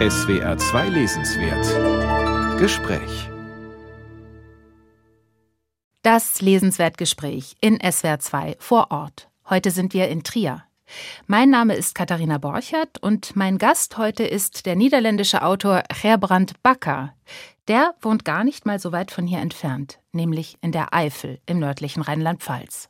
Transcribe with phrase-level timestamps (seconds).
[0.00, 3.28] SWR 2 Lesenswert Gespräch
[6.04, 9.28] Das Lesenswertgespräch in SWR 2 vor Ort.
[9.50, 10.62] Heute sind wir in Trier.
[11.26, 17.12] Mein Name ist Katharina Borchert und mein Gast heute ist der niederländische Autor Gerbrand Bakker.
[17.66, 21.58] Der wohnt gar nicht mal so weit von hier entfernt, nämlich in der Eifel im
[21.58, 22.88] nördlichen Rheinland-Pfalz.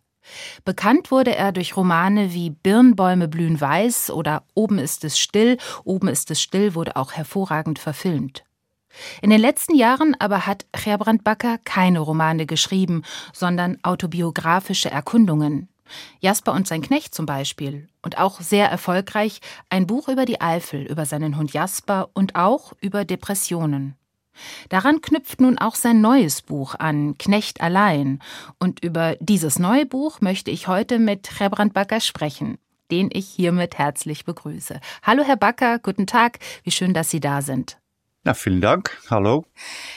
[0.64, 6.08] Bekannt wurde er durch Romane wie Birnbäume blühen weiß oder Oben ist es still, Oben
[6.08, 8.44] ist es still wurde auch hervorragend verfilmt.
[9.22, 13.02] In den letzten Jahren aber hat Gerbrand Bakker keine Romane geschrieben,
[13.32, 15.68] sondern autobiografische Erkundungen.
[16.20, 17.88] Jasper und sein Knecht zum Beispiel.
[18.02, 22.72] Und auch sehr erfolgreich ein Buch über die Eifel, über seinen Hund Jasper und auch
[22.80, 23.97] über Depressionen.
[24.68, 28.20] Daran knüpft nun auch sein neues Buch an, Knecht allein.
[28.58, 32.58] Und über dieses neue Buch möchte ich heute mit Gerbrand Bakker sprechen,
[32.90, 34.80] den ich hiermit herzlich begrüße.
[35.02, 37.78] Hallo Herr Bakker, guten Tag, wie schön, dass Sie da sind.
[38.28, 38.94] Na, vielen Dank.
[39.08, 39.46] Hallo.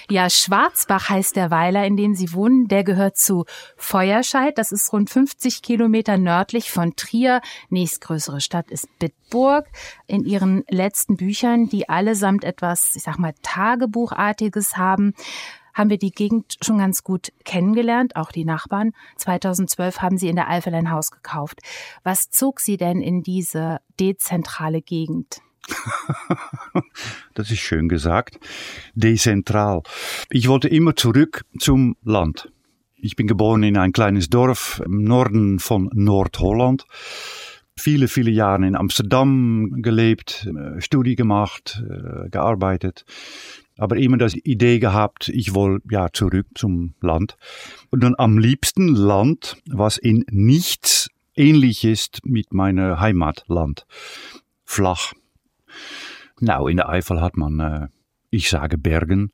[0.10, 2.70] Ja, Schwarzbach heißt der Weiler, in dem Sie wohnen.
[2.70, 3.44] Der gehört zu
[3.76, 4.58] Feuerscheid.
[4.58, 7.42] Das ist rund 50 Kilometer nördlich von Trier.
[7.68, 9.68] Nächstgrößere Stadt ist Bitburg.
[10.08, 15.14] In Ihren letzten Büchern, die allesamt etwas, ich sag mal, Tagebuchartiges haben,
[15.74, 18.94] haben wir die Gegend schon ganz gut kennengelernt, auch die Nachbarn.
[19.18, 21.59] 2012 haben Sie in der Eifel ein Haus gekauft.
[22.06, 25.42] Was zog Sie denn in diese dezentrale Gegend?
[27.34, 28.40] das ist schön gesagt.
[28.95, 29.84] Dezentral.
[30.30, 32.52] Ich wollte immer zurück zum Land.
[33.03, 36.86] Ich bin geboren in ein kleines Dorf im Norden von Nordholland.
[37.76, 43.06] Viele, viele Jahre in Amsterdam gelebt, äh, Studie gemacht, äh, gearbeitet.
[43.78, 47.38] Aber immer das Idee gehabt, ich will ja zurück zum Land.
[47.90, 53.88] Und dann am liebsten Land, was in nichts ähnlich ist mit meinem Heimatland.
[54.64, 55.14] Flach,
[56.39, 57.89] nou, in der Eifel hat man,
[58.30, 59.31] ich sage Bergen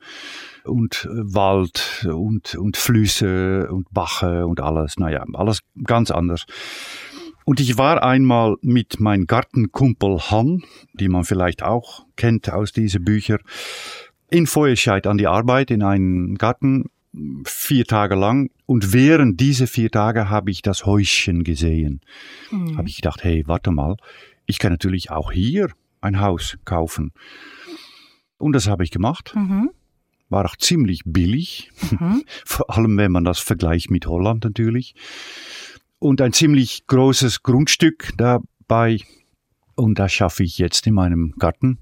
[0.66, 4.98] und äh, Wald und, und Flüsse und Bache und alles.
[4.98, 6.46] Naja, alles ganz anders.
[7.46, 10.64] Und ich war einmal mit meinem Gartenkumpel Han,
[10.94, 13.40] die man vielleicht auch kennt aus diesen Büchern,
[14.30, 16.90] in Feuerscheid an die Arbeit in einem Garten
[17.46, 18.50] vier Tage lang.
[18.66, 22.02] Und während dieser vier Tage habe ich das Häuschen gesehen.
[22.52, 22.78] Mhm.
[22.78, 23.96] Habe ich gedacht, hey, warte mal,
[24.46, 25.70] ich kann natürlich auch hier
[26.08, 27.12] ein Haus kaufen.
[28.38, 29.34] Und das habe ich gemacht.
[29.36, 29.72] Mhm.
[30.30, 31.72] War auch ziemlich billig.
[31.92, 32.24] Mhm.
[32.46, 34.96] Vor allem, wenn man das vergleicht mit Holland natürlich.
[36.00, 39.00] Und ein ziemlich großes Grundstück dabei.
[39.76, 41.80] Und das schaffe ich jetzt in meinem Garten.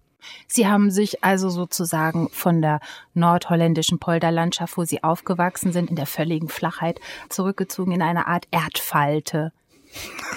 [0.48, 2.80] Sie haben sich also sozusagen von der
[3.14, 7.00] nordholländischen Polderlandschaft, wo Sie aufgewachsen sind, in der völligen Flachheit
[7.30, 9.52] zurückgezogen in eine Art Erdfalte.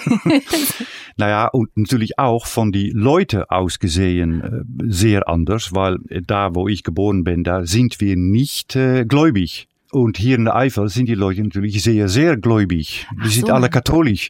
[1.17, 6.55] naja, und natürlich auch von die Leute aus gesehen äh, sehr anders, weil äh, da,
[6.55, 9.67] wo ich geboren bin, da sind wir nicht äh, gläubig.
[9.91, 13.07] Und hier in der Eifel sind die Leute natürlich sehr, sehr gläubig.
[13.23, 13.33] Die so.
[13.33, 14.29] sind alle katholisch.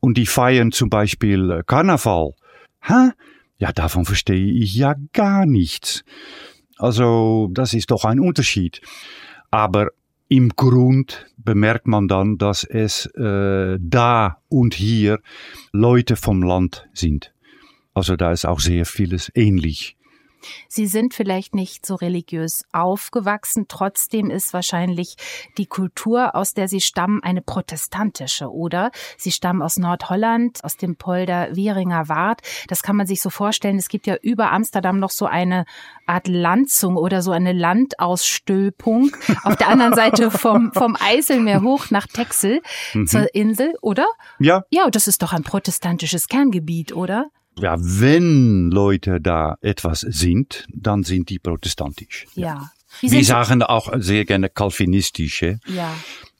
[0.00, 2.32] Und die feiern zum Beispiel äh, Karneval.
[2.82, 3.10] Hä?
[3.58, 6.04] Ja, davon verstehe ich ja gar nichts.
[6.78, 8.80] Also, das ist doch ein Unterschied.
[9.50, 9.88] Aber
[10.28, 15.20] im Grund bemerkt man dann, dass es äh, da und hier
[15.72, 17.32] Leute vom Land sind.
[17.94, 19.95] Also da ist auch sehr vieles ähnlich.
[20.68, 25.16] Sie sind vielleicht nicht so religiös aufgewachsen, trotzdem ist wahrscheinlich
[25.58, 28.90] die Kultur, aus der Sie stammen, eine protestantische, oder?
[29.16, 32.42] Sie stammen aus Nordholland, aus dem Polder Wieringer Wart.
[32.68, 33.78] Das kann man sich so vorstellen.
[33.78, 35.64] Es gibt ja über Amsterdam noch so eine
[36.06, 39.10] Art Landzung oder so eine Landausstülpung
[39.42, 42.62] auf der anderen Seite vom, vom Eiselmeer hoch nach Texel
[42.94, 43.06] mhm.
[43.06, 44.06] zur Insel, oder?
[44.38, 44.62] Ja.
[44.70, 47.30] Ja, das ist doch ein protestantisches Kerngebiet, oder?
[47.58, 52.26] Ja, wenn Leute da etwas sind, dann sind die protestantisch.
[52.34, 52.70] Ja.
[53.00, 55.42] Wir sagen auch sehr gerne kalvinistisch.
[55.42, 55.94] Ja.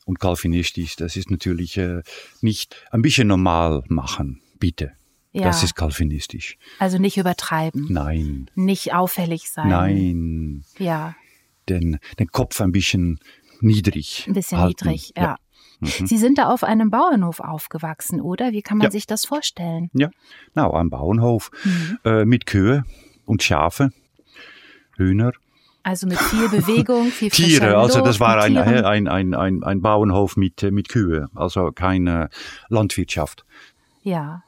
[0.04, 2.02] Und kalvinistisch, das ist natürlich äh,
[2.40, 4.92] nicht ein bisschen normal machen, bitte.
[5.32, 5.42] Ja.
[5.44, 6.56] Das ist kalvinistisch.
[6.78, 7.86] Also nicht übertreiben.
[7.90, 8.50] Nein.
[8.54, 9.68] Nicht auffällig sein.
[9.68, 10.64] Nein.
[10.78, 11.14] Ja.
[11.68, 13.18] Den, den Kopf ein bisschen
[13.60, 14.24] niedrig.
[14.26, 14.88] Ein bisschen halten.
[14.88, 15.22] niedrig, ja.
[15.22, 15.36] ja.
[15.80, 16.06] Mhm.
[16.06, 18.52] Sie sind da auf einem Bauernhof aufgewachsen, oder?
[18.52, 18.90] Wie kann man ja.
[18.90, 19.90] sich das vorstellen?
[19.92, 20.10] Ja,
[20.54, 21.98] na, ein Bauernhof mhm.
[22.04, 22.84] äh, mit Kühe
[23.24, 23.90] und Schafe,
[24.96, 25.32] Hühner.
[25.82, 30.36] Also mit viel Bewegung, viel Tiere, also das war ein, ein, ein, ein, ein Bauernhof
[30.36, 32.28] mit, mit Kühe, also keine
[32.68, 33.44] Landwirtschaft.
[34.02, 34.42] Ja.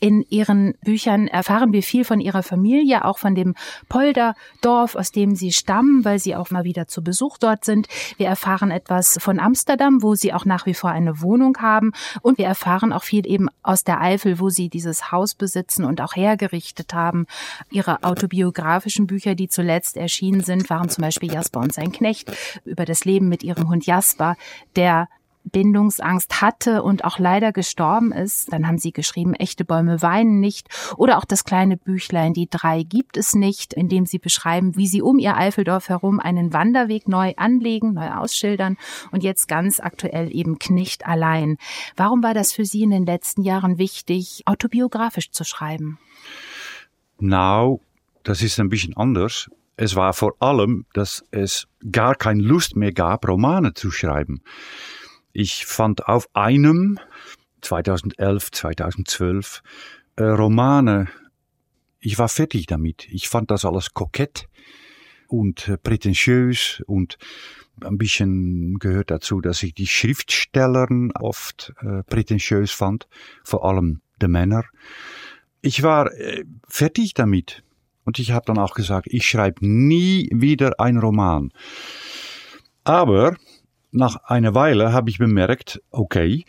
[0.00, 3.54] In Ihren Büchern erfahren wir viel von Ihrer Familie, auch von dem
[3.88, 7.88] Polderdorf, aus dem Sie stammen, weil Sie auch mal wieder zu Besuch dort sind.
[8.16, 11.92] Wir erfahren etwas von Amsterdam, wo Sie auch nach wie vor eine Wohnung haben.
[12.22, 16.00] Und wir erfahren auch viel eben aus der Eifel, wo Sie dieses Haus besitzen und
[16.00, 17.26] auch hergerichtet haben.
[17.70, 22.32] Ihre autobiografischen Bücher, die zuletzt erschienen sind, waren zum Beispiel Jasper und sein Knecht
[22.64, 24.36] über das Leben mit ihrem Hund Jasper,
[24.76, 25.08] der
[25.48, 28.52] Bindungsangst hatte und auch leider gestorben ist.
[28.52, 30.68] Dann haben sie geschrieben, echte Bäume weinen nicht.
[30.96, 34.86] Oder auch das kleine Büchlein, die drei gibt es nicht, in dem sie beschreiben, wie
[34.86, 38.76] sie um ihr Eifeldorf herum einen Wanderweg neu anlegen, neu ausschildern
[39.10, 41.56] und jetzt ganz aktuell eben Knecht allein.
[41.96, 45.98] Warum war das für Sie in den letzten Jahren wichtig, autobiografisch zu schreiben?
[47.18, 47.80] Nou,
[48.22, 49.48] das ist ein bisschen anders.
[49.76, 54.42] Es war vor allem, dass es gar keine Lust mehr gab, Romane zu schreiben.
[55.32, 56.98] Ich fand auf einem
[57.60, 59.62] 2011, 2012
[60.16, 61.08] äh, Romane.
[62.00, 63.06] Ich war fertig damit.
[63.10, 64.48] Ich fand das alles kokett
[65.28, 67.18] und äh, prätentiös und
[67.84, 73.06] ein bisschen gehört dazu, dass ich die Schriftstellern oft äh, prätentiös fand,
[73.44, 74.64] vor allem die Männer.
[75.60, 77.62] Ich war äh, fertig damit.
[78.04, 81.52] Und ich habe dann auch gesagt, ich schreibe nie wieder einen Roman.
[82.82, 83.36] Aber
[83.90, 86.44] nach einer Weile habe ich bemerkt, okay,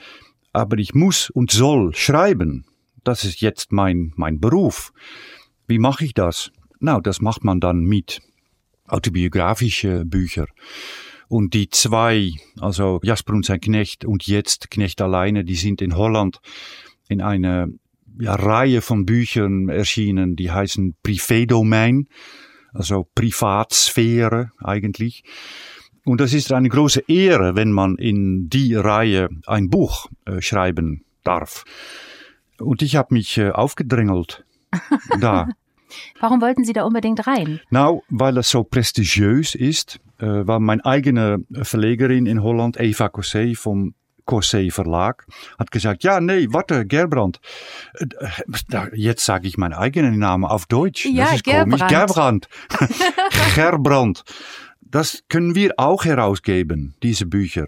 [0.51, 2.65] aber ich muss und soll schreiben.
[3.03, 4.91] Das ist jetzt mein, mein Beruf.
[5.67, 6.51] Wie mache ich das?
[6.79, 8.21] Nou, das macht man dann mit
[8.87, 10.47] autobiografischen Büchern.
[11.27, 15.95] Und die zwei, also Jasper und sein Knecht und jetzt Knecht alleine, die sind in
[15.95, 16.39] Holland
[17.07, 17.67] in einer
[18.19, 22.07] ja, Reihe von Büchern erschienen, die heißen Privédomein,
[22.73, 25.23] also Privatsphäre eigentlich.
[26.09, 31.03] Und das ist eine große Ehre, wenn man in die Reihe ein Buch äh, schreiben
[31.23, 31.65] darf.
[32.59, 34.43] Und ich habe mich äh, aufgedrängelt
[35.19, 35.49] da.
[36.19, 37.59] Warum wollten Sie da unbedingt rein?
[37.69, 43.55] Nou, weil es so prestigiös ist, äh, weil meine eigene Verlegerin in Holland, Eva Cossé
[43.55, 43.93] vom
[44.25, 45.27] Cossé Verlag,
[45.59, 47.39] hat gesagt, ja, nee, warte, Gerbrand.
[47.99, 48.07] Äh,
[48.95, 51.05] jetzt sage ich meinen eigenen Namen auf Deutsch.
[51.05, 51.69] Ja, das ist Gerbrand.
[51.69, 51.87] komisch.
[51.87, 52.49] Gerbrand.
[53.53, 54.23] Gerbrand.
[54.91, 57.67] Das können wir auch herausgeben, diese Bücher.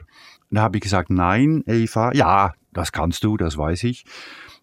[0.49, 4.05] Da habe ich gesagt, nein, Eva, ja, das kannst du, das weiß ich.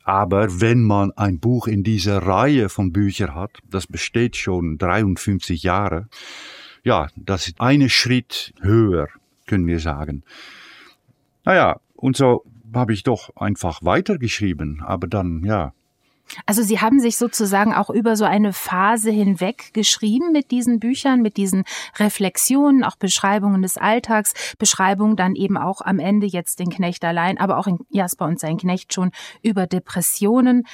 [0.03, 5.63] Aber wenn man ein Buch in dieser Reihe von Büchern hat, das besteht schon 53
[5.63, 6.09] Jahre,
[6.83, 9.09] ja, das ist einen Schritt höher,
[9.47, 10.25] können wir sagen.
[11.45, 12.45] Naja, und so
[12.75, 14.83] habe ich doch einfach weitergeschrieben.
[14.83, 15.73] Aber dann, ja,
[16.47, 21.23] Also Sie haben sich sozusagen auch über so eine Phase hinweg geschrieben mit diesen Büchern,
[21.23, 21.65] mit diesen
[21.97, 27.39] Reflexionen, auch Beschreibungen des Alltags, Beschreibungen dann eben auch am Ende jetzt den Knecht allein,
[27.39, 29.11] aber auch in Jasper und sein Knecht schon
[29.43, 30.65] über Depressionen.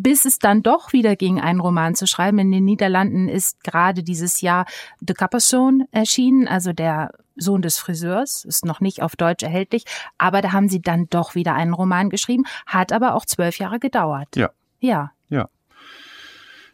[0.00, 2.38] Bis es dann doch wieder ging, einen Roman zu schreiben.
[2.38, 4.64] In den Niederlanden ist gerade dieses Jahr
[5.00, 9.84] De Cappersoon erschienen, also der Sohn des Friseurs, ist noch nicht auf Deutsch erhältlich,
[10.16, 13.78] aber da haben sie dann doch wieder einen Roman geschrieben, hat aber auch zwölf Jahre
[13.78, 14.36] gedauert.
[14.36, 14.50] Ja.
[14.80, 15.12] Ja.
[15.28, 15.48] Ja.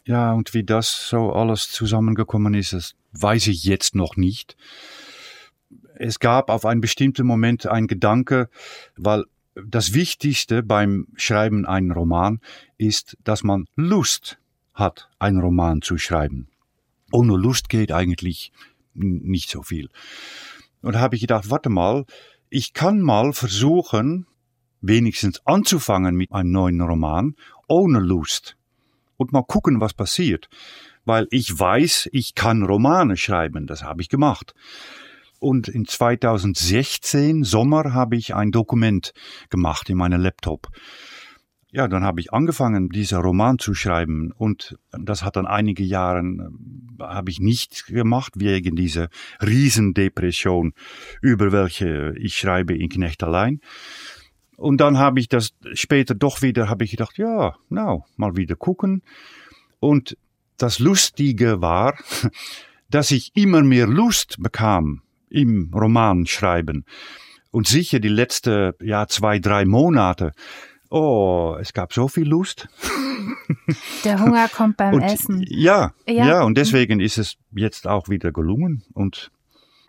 [0.07, 4.57] Ja, und wie das so alles zusammengekommen ist, das weiß ich jetzt noch nicht.
[5.97, 8.51] Es gab auf einen bestimmten Moment ein Gedanke,
[8.97, 9.25] weil
[9.55, 12.41] das Wichtigste beim Schreiben einen Roman
[12.77, 14.39] ist, dass man Lust
[14.75, 16.49] hat, einen Roman zu schreiben.
[17.13, 18.53] Ohne Lust geht eigentlich
[18.93, 19.89] nicht so viel.
[20.83, 22.05] Und da habe ich gedacht, warte mal,
[22.51, 24.27] ich kann mal versuchen,
[24.81, 27.37] wenigstens anzufangen mit einem neuen Roman,
[27.69, 28.57] ohne Lust.
[29.17, 30.49] Und mal gucken, was passiert.
[31.05, 34.55] Weil ich weiß, ich kann Romane schreiben, das habe ich gemacht.
[35.39, 39.13] Und in 2016, Sommer, habe ich ein Dokument
[39.51, 40.69] gemacht in meinem Laptop.
[41.75, 44.31] Ja, dann habe ich angefangen, diesen Roman zu schreiben.
[44.31, 49.09] Und das hat dann einige Jahre, äh, habe ich nicht gemacht, wegen dieser
[49.45, 50.73] Riesendepression,
[51.21, 53.61] über welche ich schreibe in Knecht allein.
[54.57, 58.57] Und dann habe ich das später doch wieder, habe ich gedacht, ja, nou, mal wieder
[58.57, 59.03] gucken.
[59.81, 60.17] Und
[60.57, 61.95] das Lustige war,
[62.91, 66.85] dass ich immer mehr Lust bekam im Roman schreiben.
[67.51, 70.33] Und sicher die letzten, ja, zwei, drei Monate,
[70.91, 72.69] oh, es gab so viel Lust.
[74.05, 75.45] Der Hunger kommt beim Und Essen.
[75.49, 76.27] Ja, Ja.
[76.27, 78.83] ja, und deswegen ist es jetzt auch wieder gelungen.
[78.93, 79.31] Und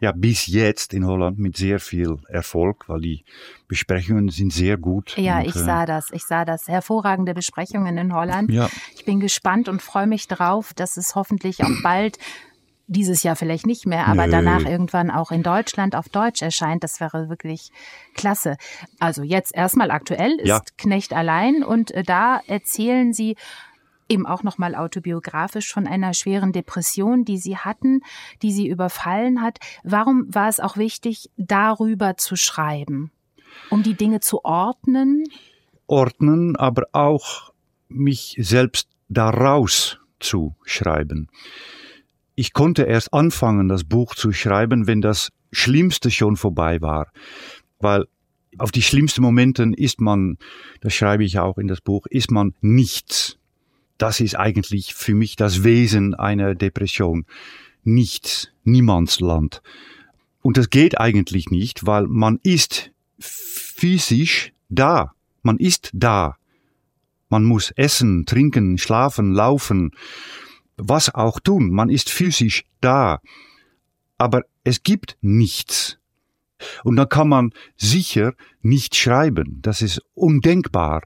[0.05, 3.25] ja, bis jetzt in Holland mit sehr viel Erfolg, weil die
[3.67, 5.17] Besprechungen sind sehr gut.
[5.17, 6.11] Ja, und, ich äh, sah das.
[6.11, 6.67] Ich sah das.
[6.67, 8.51] Hervorragende Besprechungen in Holland.
[8.51, 8.69] Ja.
[8.93, 12.19] Ich bin gespannt und freue mich drauf, dass es hoffentlich auch bald
[12.85, 14.31] dieses Jahr vielleicht nicht mehr, aber Nö.
[14.31, 16.83] danach irgendwann auch in Deutschland auf Deutsch erscheint.
[16.83, 17.71] Das wäre wirklich
[18.13, 18.57] klasse.
[18.99, 20.61] Also jetzt erstmal aktuell ist ja.
[20.77, 23.37] Knecht allein und äh, da erzählen Sie
[24.09, 28.01] eben auch nochmal autobiografisch von einer schweren Depression, die Sie hatten,
[28.41, 29.59] die Sie überfallen hat.
[29.83, 33.11] Warum war es auch wichtig, darüber zu schreiben?
[33.69, 35.23] Um die Dinge zu ordnen?
[35.87, 37.53] Ordnen, aber auch
[37.87, 41.29] mich selbst daraus zu schreiben.
[42.35, 47.11] Ich konnte erst anfangen, das Buch zu schreiben, wenn das Schlimmste schon vorbei war.
[47.79, 48.05] Weil
[48.57, 50.37] auf die schlimmsten Momenten ist man,
[50.81, 53.37] das schreibe ich auch in das Buch, ist man nichts.
[53.97, 57.25] Das ist eigentlich für mich das Wesen einer Depression.
[57.83, 59.61] Nichts, Niemandsland.
[60.41, 65.13] Und das geht eigentlich nicht, weil man ist physisch da.
[65.43, 66.35] Man ist da.
[67.29, 69.91] Man muss essen, trinken, schlafen, laufen
[70.77, 71.71] was auch tun.
[71.71, 73.21] Man ist physisch da.
[74.17, 75.97] Aber es gibt nichts.
[76.83, 79.59] Und dann kann man sicher nicht schreiben.
[79.61, 81.03] Das ist undenkbar.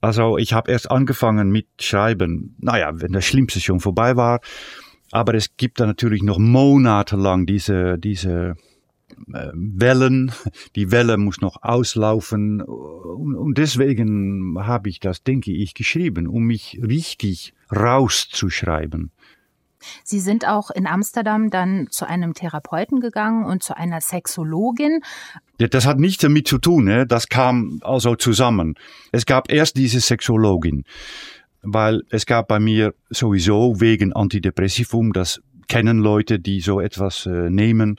[0.00, 4.40] Also ich habe erst angefangen mit Schreiben, naja, wenn das Schlimmste schon vorbei war.
[5.10, 8.54] Aber es gibt dann natürlich noch monatelang diese, diese
[9.32, 10.32] äh, Wellen.
[10.76, 12.60] Die Welle muss noch auslaufen.
[12.60, 19.10] Und deswegen habe ich das, denke ich, geschrieben, um mich richtig rauszuschreiben.
[20.04, 25.00] Sie sind auch in Amsterdam dann zu einem Therapeuten gegangen und zu einer Sexologin.
[25.58, 27.06] Das hat nichts damit zu tun, ne?
[27.06, 28.74] das kam also zusammen.
[29.12, 30.84] Es gab erst diese Sexologin,
[31.62, 37.50] weil es gab bei mir sowieso wegen Antidepressivum, das kennen Leute, die so etwas äh,
[37.50, 37.96] nehmen,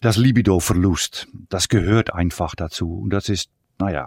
[0.00, 1.28] das Libido-Verlust.
[1.48, 2.94] Das gehört einfach dazu.
[2.94, 4.06] Und das ist, naja,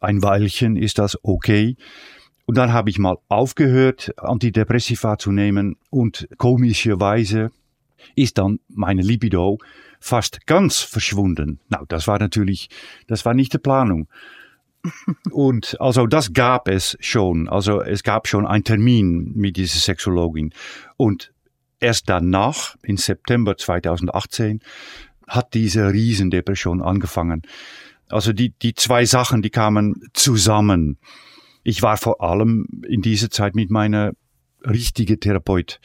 [0.00, 1.76] ein Weilchen ist das okay.
[2.48, 7.50] Und dann habe ich mal aufgehört, Antidepressiva zu nehmen und komischerweise
[8.14, 9.58] ist dann meine Libido
[10.00, 11.60] fast ganz verschwunden.
[11.68, 12.70] Nou, das war natürlich,
[13.06, 14.08] das war nicht die Planung.
[15.30, 17.50] Und also das gab es schon.
[17.50, 20.54] Also es gab schon einen Termin mit dieser Sexologin.
[20.96, 21.34] Und
[21.80, 24.60] erst danach, im September 2018,
[25.26, 27.42] hat diese Riesendepression angefangen.
[28.08, 30.96] Also die, die zwei Sachen, die kamen zusammen
[31.68, 34.12] ich war vor allem in dieser Zeit mit meiner
[34.66, 35.80] richtigen Therapeut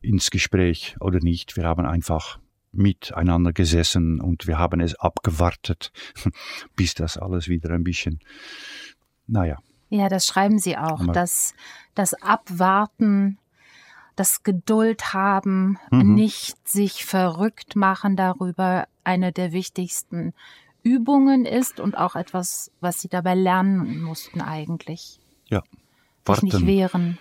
[0.00, 1.56] ins Gespräch oder nicht.
[1.56, 2.40] Wir haben einfach
[2.72, 5.92] miteinander gesessen und wir haben es abgewartet,
[6.76, 8.18] bis das alles wieder ein bisschen,
[9.28, 9.58] naja.
[9.90, 11.54] Ja, das schreiben Sie auch, dass
[11.94, 13.38] das Abwarten,
[14.16, 16.14] das Geduld haben, mhm.
[16.14, 20.34] nicht sich verrückt machen darüber, eine der wichtigsten
[20.82, 25.20] Übungen ist und auch etwas, was Sie dabei lernen mussten eigentlich.
[25.50, 25.62] Ja.
[26.24, 26.50] Warten.
[26.50, 27.18] Sich nicht wehren.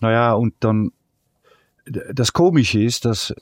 [0.00, 0.92] Naja, und dann,
[1.86, 3.34] das Komische ist, dass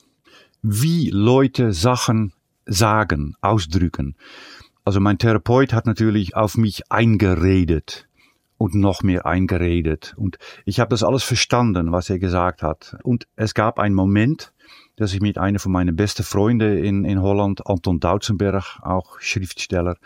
[0.62, 2.32] wie Leute Sachen
[2.66, 4.16] sagen, ausdrücken.
[4.84, 8.08] Also mein Therapeut hat natürlich auf mich eingeredet
[8.56, 10.14] und noch mehr eingeredet.
[10.16, 12.96] Und ich habe das alles verstanden, was er gesagt hat.
[13.02, 14.52] Und es gab einen Moment,
[14.96, 19.96] dass ich mit einer von meinen besten Freunden in, in Holland, Anton Dautzenberg, auch Schriftsteller,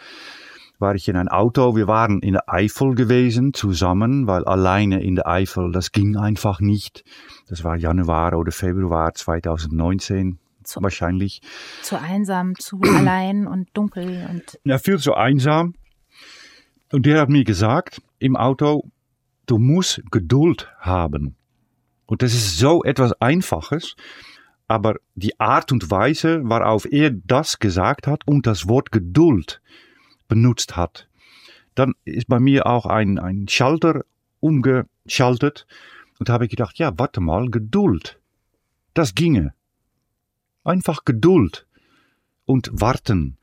[0.78, 1.74] war ich in ein Auto.
[1.74, 6.60] Wir waren in der Eifel gewesen zusammen, weil alleine in der Eifel, das ging einfach
[6.60, 7.04] nicht.
[7.48, 11.40] Das war Januar oder Februar 2019 zu, wahrscheinlich.
[11.82, 14.58] Zu einsam, zu allein und dunkel und.
[14.64, 15.74] Ja, viel zu einsam.
[16.92, 18.84] Und der hat mir gesagt im Auto,
[19.46, 21.36] du musst Geduld haben.
[22.06, 23.94] Und das ist so etwas Einfaches,
[24.66, 29.60] aber die Art und Weise, worauf er das gesagt hat und das Wort Geduld
[30.28, 31.08] benutzt hat.
[31.74, 34.04] Dann ist bei mir auch ein, ein Schalter
[34.40, 35.66] umgeschaltet
[36.18, 38.20] und habe ich gedacht, ja, warte mal, Geduld.
[38.94, 39.54] Das ginge.
[40.64, 41.66] Einfach Geduld
[42.44, 43.38] und warten.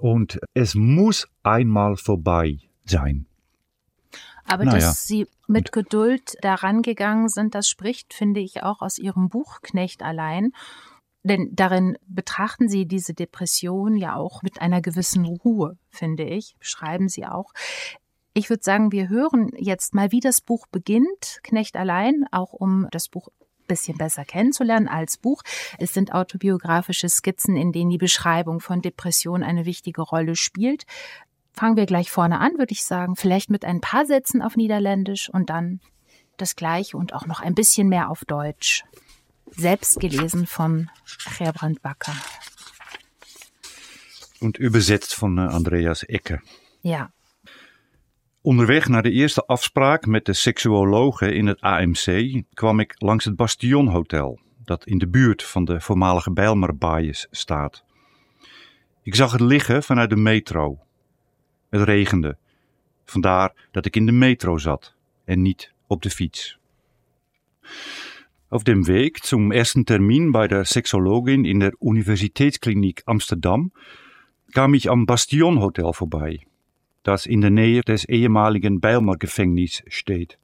[0.00, 3.26] Und es muss einmal vorbei sein.
[4.44, 4.78] Aber naja.
[4.78, 9.60] dass Sie mit Geduld daran gegangen sind, das spricht, finde ich, auch aus Ihrem Buch
[9.62, 10.52] Knecht allein.
[11.26, 17.08] Denn darin betrachten Sie diese Depression ja auch mit einer gewissen Ruhe, finde ich, beschreiben
[17.08, 17.52] Sie auch.
[18.32, 22.86] Ich würde sagen, wir hören jetzt mal, wie das Buch beginnt, Knecht allein, auch um
[22.92, 25.42] das Buch ein bisschen besser kennenzulernen als Buch.
[25.80, 30.84] Es sind autobiografische Skizzen, in denen die Beschreibung von Depression eine wichtige Rolle spielt.
[31.54, 35.28] Fangen wir gleich vorne an, würde ich sagen, vielleicht mit ein paar Sätzen auf Niederländisch
[35.28, 35.80] und dann
[36.36, 38.84] das gleiche und auch noch ein bisschen mehr auf Deutsch
[39.50, 40.90] selbst gelesen von
[41.38, 42.14] Gerbrand Bakker.
[44.40, 46.40] Und übersetzt von äh, Andreas Ecke.
[46.82, 47.10] Ja.
[48.42, 53.36] Onderweg naar de eerste afspraak met de seksuologe in het AMC kwam ik langs het
[53.36, 54.38] Bastion Hotel.
[54.66, 57.84] dat in de buurt van de voormalige Bijlmerbaaiers staat.
[59.02, 60.78] Ik zag het liggen vanuit de metro.
[61.70, 62.36] Het regende.
[63.04, 66.58] Vandaar dat ik in de metro zat en niet op de fiets.
[68.48, 73.72] Auf dem Weg zum ersten Termin bei der Sexologin in der Universitätsklinik Amsterdam
[74.54, 76.38] kam ich am Bastion Hotel vorbei,
[77.02, 80.38] das in der Nähe des ehemaligen Bijlmer Gefängnis steht.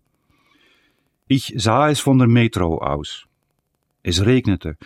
[1.29, 3.27] Ich sah es von der Metro aus.
[4.03, 4.77] Es regnete,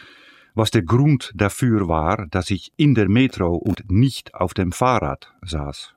[0.54, 5.32] was der Grund dafür war, dass ich in der Metro und nicht auf dem Fahrrad
[5.40, 5.94] saß.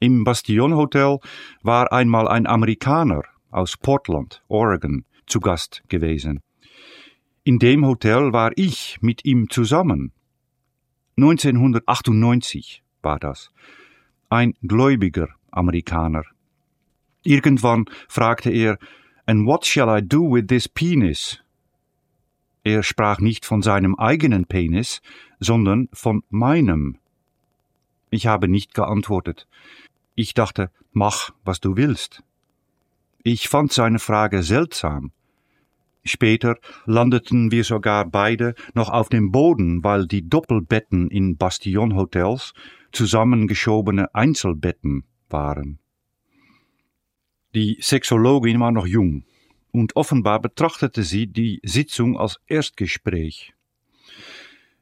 [0.00, 1.18] Im Bastion Hotel
[1.62, 6.40] war einmal ein Amerikaner aus Portland, Oregon, zu Gast gewesen.
[7.44, 10.12] In dem Hotel war ich mit ihm zusammen.
[11.16, 13.50] 1998 war das.
[14.28, 16.24] Ein gläubiger Amerikaner.
[17.24, 18.78] Irgendwann fragte er,
[19.26, 21.40] And what shall I do with this penis?
[22.64, 25.00] Er sprach nicht von seinem eigenen Penis,
[25.40, 26.98] sondern von meinem.
[28.10, 29.48] Ich habe nicht geantwortet.
[30.14, 32.22] Ich dachte, mach, was du willst.
[33.24, 35.12] Ich fand seine Frage seltsam.
[36.04, 42.52] Später landeten wir sogar beide noch auf dem Boden, weil die Doppelbetten in Bastionhotels
[42.90, 45.78] zusammengeschobene Einzelbetten waren.
[47.54, 49.24] Die Sexologin war noch jung
[49.70, 53.54] und offenbar betrachtete sie die Sitzung als Erstgespräch.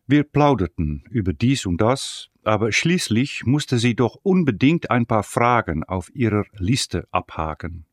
[0.07, 5.85] Wir plauderten über dies und das, aber schließlich musste sie doch unbedingt ein paar Fragen
[5.85, 7.85] auf ihrer Liste abhaken.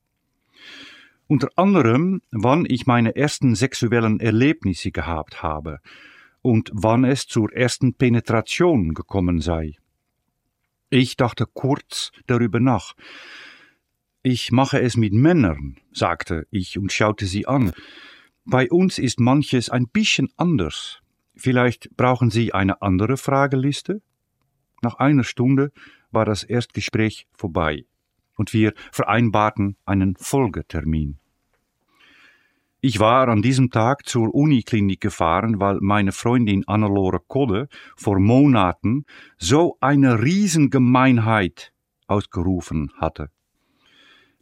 [1.27, 5.79] Unter anderem, wann ich meine ersten sexuellen Erlebnisse gehabt habe
[6.41, 9.74] und wann es zur ersten Penetration gekommen sei.
[10.89, 12.93] Ich dachte kurz darüber nach.
[14.24, 17.74] Ich mache es mit Männern, sagte ich und schaute sie an.
[18.45, 21.01] Bei uns ist manches ein bisschen anders.
[21.36, 24.01] Vielleicht brauchen Sie eine andere Frageliste?
[24.81, 25.71] Nach einer Stunde
[26.12, 27.86] war das Erstgespräch vorbei
[28.38, 31.20] und wir vereinbarten einen Folgetermin.
[32.79, 39.06] Ich war an diesem Tag zur Uniklinik gefahren, weil meine Freundin Annelore Kodde vor Monaten
[39.38, 41.74] so eine Riesengemeinheit
[42.06, 43.29] ausgerufen hatte.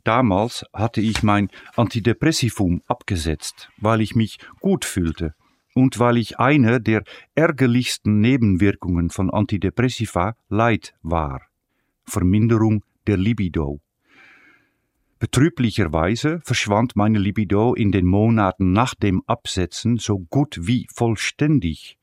[0.04, 5.34] Damals hatte ich mein Antidepressivum abgesetzt, weil ich mich gut fühlte
[5.74, 7.04] und weil ich eine der
[7.36, 11.42] ärgerlichsten Nebenwirkungen von Antidepressiva leid war.
[12.04, 13.82] Verminderung der Libido.
[15.18, 21.98] Betrüblicherweise verschwand meine Libido in den Monaten nach dem Absetzen so gut wie vollständig.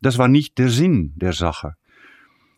[0.00, 1.74] Das war nicht der Sinn der Sache.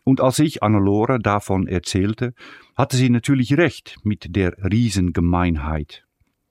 [0.03, 2.33] Und als ich Annelore davon erzählte,
[2.75, 6.03] hatte sie natürlich recht mit der Riesengemeinheit.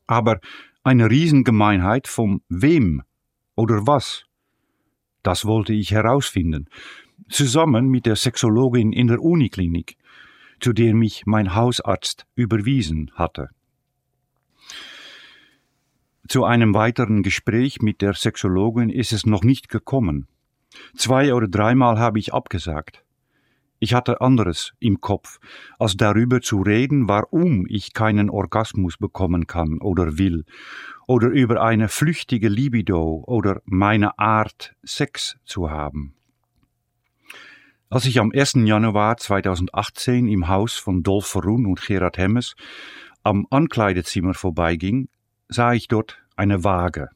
[0.07, 0.39] Aber
[0.85, 3.03] eine Riesengemeinheit von wem
[3.57, 4.27] oder was?
[5.23, 6.69] Das wollte ich herausfinden,
[7.29, 9.97] zusammen mit der Sexologin in der Uniklinik
[10.61, 13.49] zu der mich mein Hausarzt überwiesen hatte.
[16.29, 20.29] Zu einem weiteren Gespräch mit der Sexologin ist es noch nicht gekommen.
[20.95, 23.05] Zwei oder dreimal habe ich abgesagt.
[23.83, 25.41] Ich hatte anderes im Kopf,
[25.79, 30.45] als darüber zu reden, warum ich keinen Orgasmus bekommen kann oder will,
[31.07, 36.15] oder über eine flüchtige Libido oder meine Art, Sex zu haben.
[37.93, 38.53] Als ich am 1.
[38.67, 42.55] Januar 2018 im Haus von Dolf Verroen und Gerard Hemmes
[43.25, 45.09] am Ankleidezimmer vorbeiging,
[45.49, 47.09] sah ich dort eine Waage.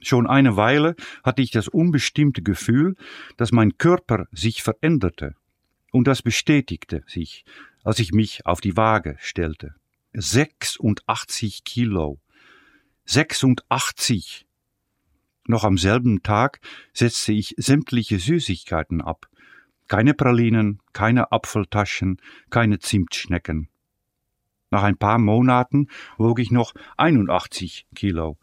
[0.00, 2.94] Schon eine Weile hatte ich das unbestimmte Gefühl,
[3.36, 5.34] dass mein Körper sich veränderte.
[5.90, 7.44] Und das bestätigte sich,
[7.82, 9.74] als ich mich auf die Waage stellte.
[10.12, 12.20] 86 Kilo.
[13.06, 14.46] 86.
[15.48, 16.60] Noch am selben Tag
[16.92, 19.28] setzte ich sämtliche Süßigkeiten ab
[19.88, 22.18] keine Pralinen, keine Apfeltaschen,
[22.50, 23.68] keine Zimtschnecken.
[24.70, 28.38] Nach ein paar Monaten wog ich noch 81 Kilo.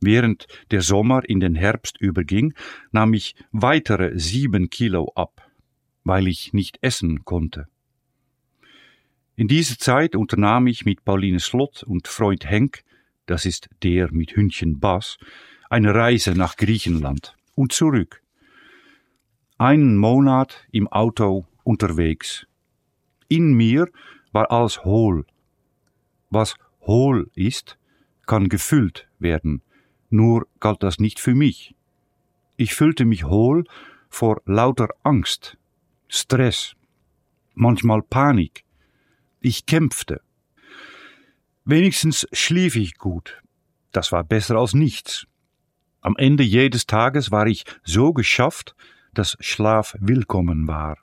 [0.00, 2.54] Während der Sommer in den Herbst überging,
[2.90, 5.48] nahm ich weitere sieben Kilo ab,
[6.04, 7.66] weil ich nicht essen konnte.
[9.34, 12.82] In dieser Zeit unternahm ich mit Pauline Slot und Freund Henk,
[13.26, 15.18] das ist der mit Hündchen Bass,
[15.70, 18.22] eine Reise nach Griechenland und zurück
[19.62, 22.48] einen Monat im Auto unterwegs.
[23.28, 23.88] In mir
[24.32, 25.24] war alles hohl.
[26.30, 27.78] Was hohl ist,
[28.26, 29.62] kann gefüllt werden,
[30.10, 31.76] nur galt das nicht für mich.
[32.56, 33.64] Ich fühlte mich hohl
[34.08, 35.56] vor lauter Angst,
[36.08, 36.74] Stress,
[37.54, 38.64] manchmal Panik.
[39.40, 40.22] Ich kämpfte.
[41.64, 43.40] Wenigstens schlief ich gut.
[43.92, 45.28] Das war besser als nichts.
[46.00, 48.74] Am Ende jedes Tages war ich so geschafft,
[49.14, 50.98] dass Schlaf willkommen war.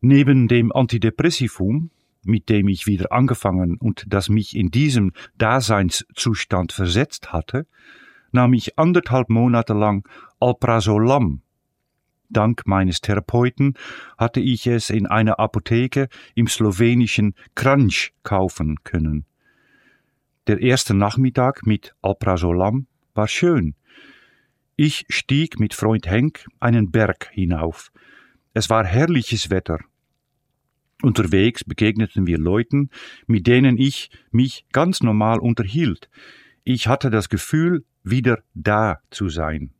[0.00, 1.90] Neben dem Antidepressivum,
[2.22, 7.66] mit dem ich wieder angefangen und das mich in diesem Daseinszustand versetzt hatte,
[8.32, 10.06] nahm ich anderthalb Monate lang
[10.40, 11.42] Alprazolam.
[12.28, 13.74] Dank meines Therapeuten
[14.18, 19.24] hatte ich es in einer Apotheke im slowenischen Kranj kaufen können.
[20.46, 23.74] Der erste Nachmittag mit Alprazolam war schön.
[24.76, 27.90] Ich stieg mit Freund Henk einen Berg hinauf.
[28.52, 29.78] Es war herrliches Wetter.
[31.02, 32.90] Unterwegs begegneten wir Leuten,
[33.26, 36.10] mit denen ich mich ganz normal unterhielt.
[36.62, 39.72] Ich hatte das Gefühl, wieder da zu sein.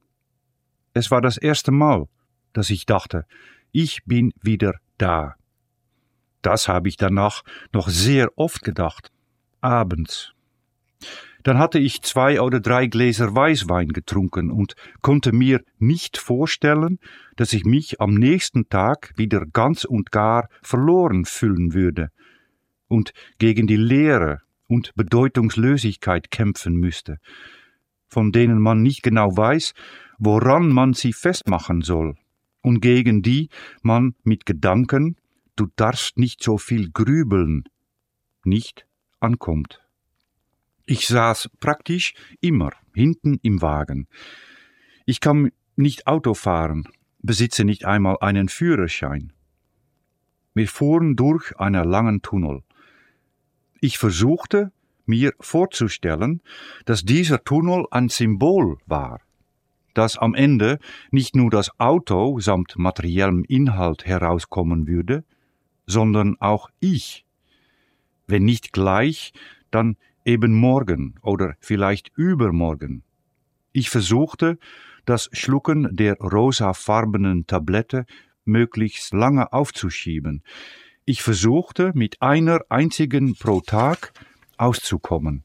[0.94, 2.08] Es war das erste Mal,
[2.54, 3.26] dass ich dachte,
[3.72, 5.36] ich bin wieder da.
[6.40, 9.10] Das habe ich danach noch sehr oft gedacht.
[9.60, 10.35] Abends.
[11.42, 16.98] Dann hatte ich zwei oder drei Gläser Weißwein getrunken und konnte mir nicht vorstellen,
[17.36, 22.08] dass ich mich am nächsten Tag wieder ganz und gar verloren fühlen würde
[22.88, 27.18] und gegen die Leere und Bedeutungslosigkeit kämpfen müsste,
[28.08, 29.72] von denen man nicht genau weiß,
[30.18, 32.16] woran man sie festmachen soll,
[32.62, 33.48] und gegen die
[33.82, 35.16] man mit Gedanken,
[35.54, 37.64] du darfst nicht so viel grübeln,
[38.44, 38.86] nicht
[39.20, 39.85] ankommt.
[40.86, 44.06] Ich saß praktisch immer hinten im Wagen.
[45.04, 46.88] Ich kann nicht Auto fahren,
[47.22, 49.32] besitze nicht einmal einen Führerschein.
[50.54, 52.62] Wir fuhren durch einen langen Tunnel.
[53.80, 54.72] Ich versuchte
[55.06, 56.40] mir vorzustellen,
[56.84, 59.20] dass dieser Tunnel ein Symbol war,
[59.92, 60.78] dass am Ende
[61.10, 65.24] nicht nur das Auto samt materiellem Inhalt herauskommen würde,
[65.86, 67.26] sondern auch ich.
[68.28, 69.32] Wenn nicht gleich,
[69.70, 69.96] dann
[70.26, 73.04] eben morgen oder vielleicht übermorgen.
[73.72, 74.58] Ich versuchte,
[75.04, 78.04] das Schlucken der rosafarbenen Tablette
[78.44, 80.42] möglichst lange aufzuschieben.
[81.04, 84.12] Ich versuchte, mit einer einzigen pro Tag
[84.56, 85.44] auszukommen.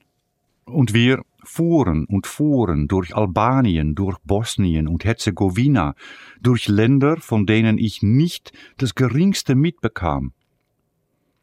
[0.65, 5.95] Und wir fuhren und fuhren durch Albanien, durch Bosnien und Herzegowina,
[6.39, 10.33] durch Länder, von denen ich nicht das geringste mitbekam.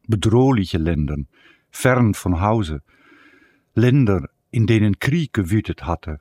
[0.08, 1.16] Bedrohliche Länder,
[1.70, 2.82] fern von Hause,
[3.74, 6.18] Länder, in denen Krieg gewütet hatte,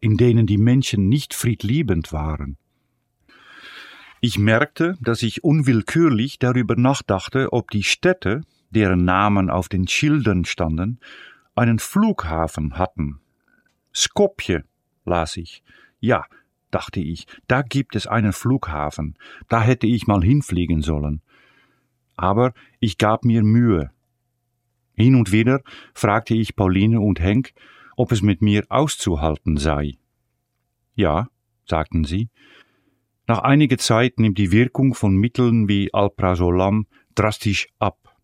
[0.00, 2.56] in denen die Menschen nicht friedliebend waren.
[4.20, 10.44] Ich merkte, dass ich unwillkürlich darüber nachdachte, ob die Städte, deren Namen auf den Schildern
[10.44, 11.00] standen,
[11.54, 13.20] einen Flughafen hatten.
[13.94, 14.64] Skopje,
[15.04, 15.62] las ich.
[16.00, 16.24] Ja,
[16.70, 19.16] dachte ich, da gibt es einen Flughafen,
[19.48, 21.22] da hätte ich mal hinfliegen sollen.
[22.16, 23.90] Aber ich gab mir Mühe,
[24.96, 25.62] hin und wieder
[25.94, 27.52] fragte ich Pauline und Henk,
[27.96, 29.98] ob es mit mir auszuhalten sei.
[30.94, 31.28] Ja,
[31.64, 32.30] sagten sie.
[33.26, 38.16] Nach einiger Zeit nimmt die Wirkung von Mitteln wie Alprazolam drastisch ab.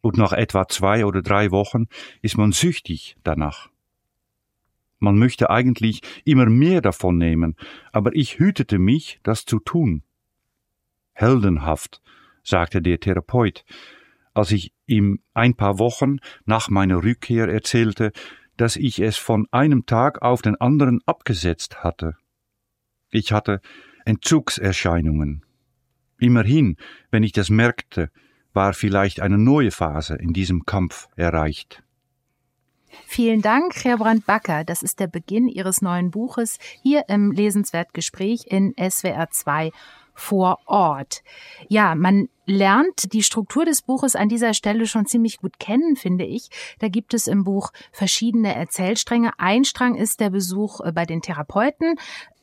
[0.00, 1.86] Und nach etwa zwei oder drei Wochen
[2.22, 3.68] ist man süchtig danach.
[5.00, 7.56] Man möchte eigentlich immer mehr davon nehmen,
[7.92, 10.02] aber ich hütete mich, das zu tun.
[11.12, 12.00] Heldenhaft,
[12.42, 13.64] sagte der Therapeut,
[14.38, 18.12] als ich ihm ein paar Wochen nach meiner Rückkehr erzählte,
[18.56, 22.14] dass ich es von einem Tag auf den anderen abgesetzt hatte.
[23.10, 23.60] Ich hatte
[24.04, 25.44] Entzugserscheinungen.
[26.18, 26.76] Immerhin,
[27.10, 28.10] wenn ich das merkte,
[28.52, 31.82] war vielleicht eine neue Phase in diesem Kampf erreicht.
[33.06, 34.64] Vielen Dank, Herbrand Backer.
[34.64, 39.70] Das ist der Beginn Ihres neuen Buches hier im Lesenswertgespräch in SWR 2
[40.18, 41.22] vor Ort.
[41.68, 46.24] Ja, man lernt die Struktur des Buches an dieser Stelle schon ziemlich gut kennen, finde
[46.24, 46.48] ich.
[46.80, 49.30] Da gibt es im Buch verschiedene Erzählstränge.
[49.38, 51.94] Ein Strang ist der Besuch äh, bei den Therapeuten.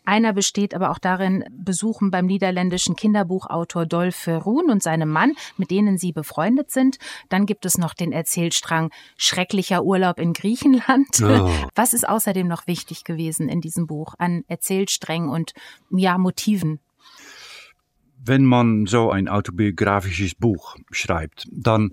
[0.06, 5.72] Einer besteht aber auch darin, Besuchen beim niederländischen Kinderbuchautor Dolf Verroen und seinem Mann, mit
[5.72, 6.98] denen sie befreundet sind.
[7.30, 11.08] Dann gibt es noch den Erzählstrang Schrecklicher Urlaub in Griechenland.
[11.24, 11.50] Oh.
[11.74, 15.54] Was ist außerdem noch wichtig gewesen in diesem Buch an Erzählsträngen und
[15.90, 16.80] ja, Motiven?
[18.26, 21.92] Wenn man so ein autobiografisches Buch schreibt, dann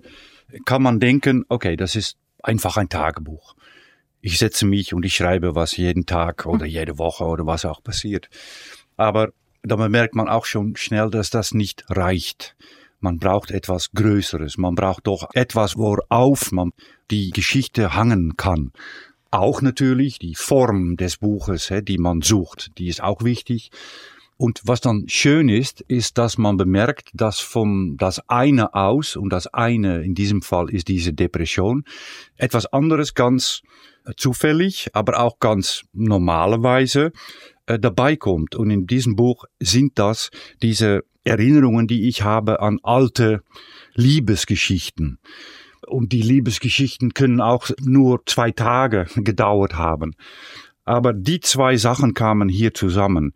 [0.65, 3.55] kann man denken, okay, das ist einfach ein Tagebuch.
[4.21, 7.83] Ich setze mich und ich schreibe was jeden Tag oder jede Woche oder was auch
[7.83, 8.29] passiert.
[8.95, 9.29] Aber
[9.63, 12.55] da merkt man auch schon schnell, dass das nicht reicht.
[12.99, 14.57] Man braucht etwas Größeres.
[14.57, 16.71] Man braucht doch etwas, worauf man
[17.11, 18.71] die Geschichte hangen kann.
[19.29, 23.71] Auch natürlich die Form des Buches, die man sucht, die ist auch wichtig.
[24.37, 29.29] Und was dann schön ist, ist, dass man bemerkt, dass vom das eine aus, und
[29.31, 31.83] das eine in diesem Fall ist diese Depression,
[32.35, 33.61] etwas anderes ganz
[34.17, 37.11] zufällig, aber auch ganz normalerweise
[37.65, 38.55] äh, dabei kommt.
[38.55, 40.29] Und in diesem Buch sind das
[40.61, 43.43] diese Erinnerungen, die ich habe an alte
[43.93, 45.19] Liebesgeschichten.
[45.87, 50.15] Und die Liebesgeschichten können auch nur zwei Tage gedauert haben.
[50.85, 53.33] Aber die zwei Sachen kamen hier zusammen.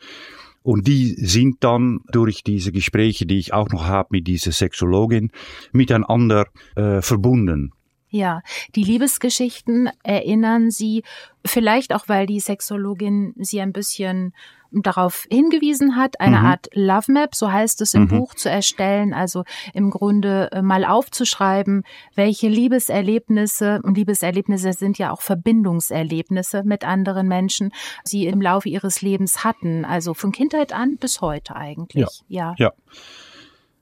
[0.67, 5.31] Und die sind dann durch diese Gespräche, die ich auch noch habe mit dieser Sexologin,
[5.71, 7.71] miteinander äh, verbunden.
[8.09, 8.41] Ja,
[8.75, 11.03] die Liebesgeschichten erinnern Sie
[11.45, 14.33] vielleicht auch, weil die Sexologin Sie ein bisschen
[14.71, 16.45] darauf hingewiesen hat, eine mhm.
[16.45, 18.07] Art Love Map, so heißt es im mhm.
[18.07, 21.83] Buch, zu erstellen, also im Grunde äh, mal aufzuschreiben,
[22.15, 27.71] welche Liebeserlebnisse, und Liebeserlebnisse sind ja auch Verbindungserlebnisse mit anderen Menschen,
[28.03, 32.23] sie im Laufe ihres Lebens hatten, also von Kindheit an bis heute eigentlich.
[32.27, 32.55] Ja.
[32.57, 32.67] ja.
[32.67, 32.73] ja.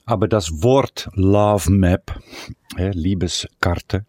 [0.06, 2.19] Aber das Wort Love Map,
[2.78, 4.06] äh, Liebeskarte,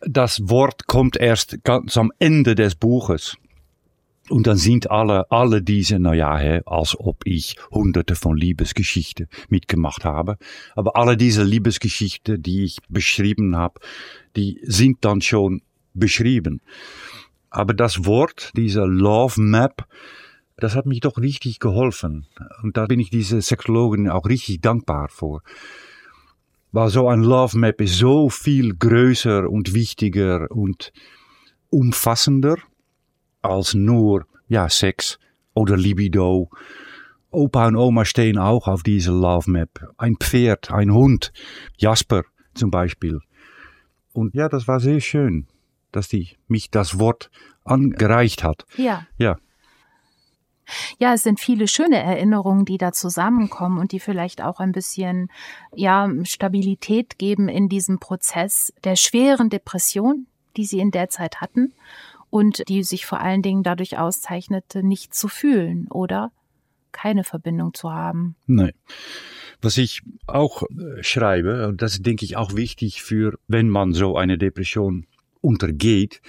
[0.00, 3.36] das Wort kommt erst ganz am Ende des Buches.
[4.28, 10.04] Und dann sind alle, alle diese, naja, ja, als ob ich hunderte von Liebesgeschichten mitgemacht
[10.04, 10.36] habe.
[10.74, 13.80] Aber alle diese Liebesgeschichten, die ich beschrieben habe,
[14.36, 15.62] die sind dann schon
[15.94, 16.60] beschrieben.
[17.50, 19.86] Aber das Wort, dieser Love Map,
[20.56, 22.26] das hat mich doch richtig geholfen.
[22.62, 25.42] Und da bin ich diese Sexologin auch richtig dankbar vor.
[26.72, 30.92] Weil so ein Love Map ist so viel größer und wichtiger und
[31.70, 32.56] umfassender
[33.42, 35.18] als nur ja, Sex
[35.54, 36.50] oder Libido.
[37.30, 39.92] Opa und Oma stehen auch auf dieser Love Map.
[39.98, 41.32] Ein Pferd, ein Hund,
[41.76, 42.22] Jasper
[42.54, 43.20] zum Beispiel.
[44.12, 45.46] Und ja, das war sehr schön,
[45.92, 47.30] dass die mich das Wort
[47.64, 48.64] angereicht hat.
[48.76, 49.06] Ja.
[49.18, 49.36] Ja.
[50.98, 55.30] Ja, es sind viele schöne Erinnerungen, die da zusammenkommen und die vielleicht auch ein bisschen,
[55.74, 61.72] ja, Stabilität geben in diesem Prozess der schweren Depression, die sie in der Zeit hatten
[62.30, 66.32] und die sich vor allen Dingen dadurch auszeichnete, nicht zu fühlen oder
[66.92, 68.36] keine Verbindung zu haben.
[68.46, 68.72] Nein.
[69.60, 74.16] Was ich auch äh, schreibe, und das denke ich auch wichtig für, wenn man so
[74.16, 75.06] eine Depression
[75.40, 76.20] untergeht,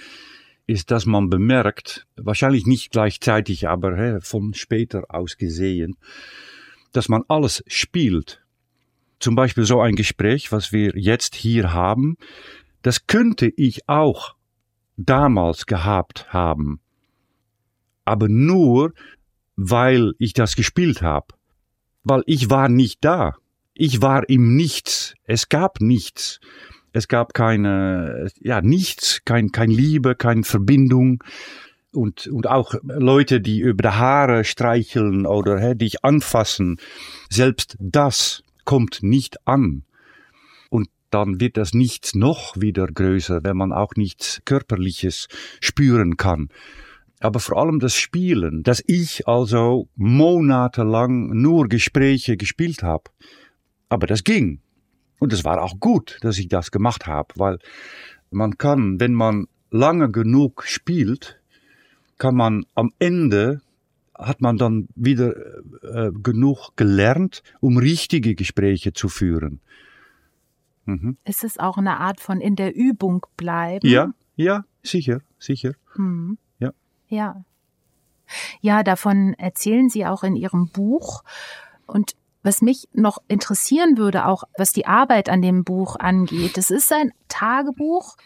[0.66, 5.96] ist, dass man bemerkt, wahrscheinlich nicht gleichzeitig, aber he, von später aus gesehen,
[6.92, 8.42] dass man alles spielt.
[9.18, 12.16] Zum Beispiel so ein Gespräch, was wir jetzt hier haben,
[12.82, 14.34] das könnte ich auch
[15.06, 16.80] damals gehabt haben.
[18.04, 18.92] Aber nur,
[19.56, 21.28] weil ich das gespielt habe.
[22.02, 23.34] Weil ich war nicht da.
[23.74, 25.14] Ich war im Nichts.
[25.24, 26.40] Es gab nichts.
[26.92, 31.22] Es gab keine, ja, nichts, kein, kein Liebe, keine Verbindung.
[31.92, 36.78] Und, und auch Leute, die über die Haare streicheln oder hä, dich anfassen.
[37.28, 39.84] Selbst das kommt nicht an
[41.10, 45.28] dann wird das Nichts noch wieder größer, wenn man auch nichts Körperliches
[45.60, 46.48] spüren kann.
[47.20, 53.04] Aber vor allem das Spielen, dass ich also monatelang nur Gespräche gespielt habe.
[53.88, 54.60] Aber das ging.
[55.18, 57.58] Und es war auch gut, dass ich das gemacht habe, weil
[58.30, 61.40] man kann, wenn man lange genug spielt,
[62.16, 63.60] kann man am Ende
[64.14, 65.34] hat man dann wieder
[65.82, 69.60] äh, genug gelernt, um richtige Gespräche zu führen.
[70.84, 71.16] Mhm.
[71.24, 73.86] Ist es auch eine Art von in der Übung bleiben?
[73.86, 75.72] Ja, ja, sicher, sicher.
[75.96, 76.38] Mhm.
[76.58, 76.72] Ja.
[77.08, 77.44] Ja.
[78.60, 81.22] Ja, davon erzählen Sie auch in Ihrem Buch.
[81.86, 86.70] Und was mich noch interessieren würde, auch was die Arbeit an dem Buch angeht, es
[86.70, 88.16] ist ein Tagebuch,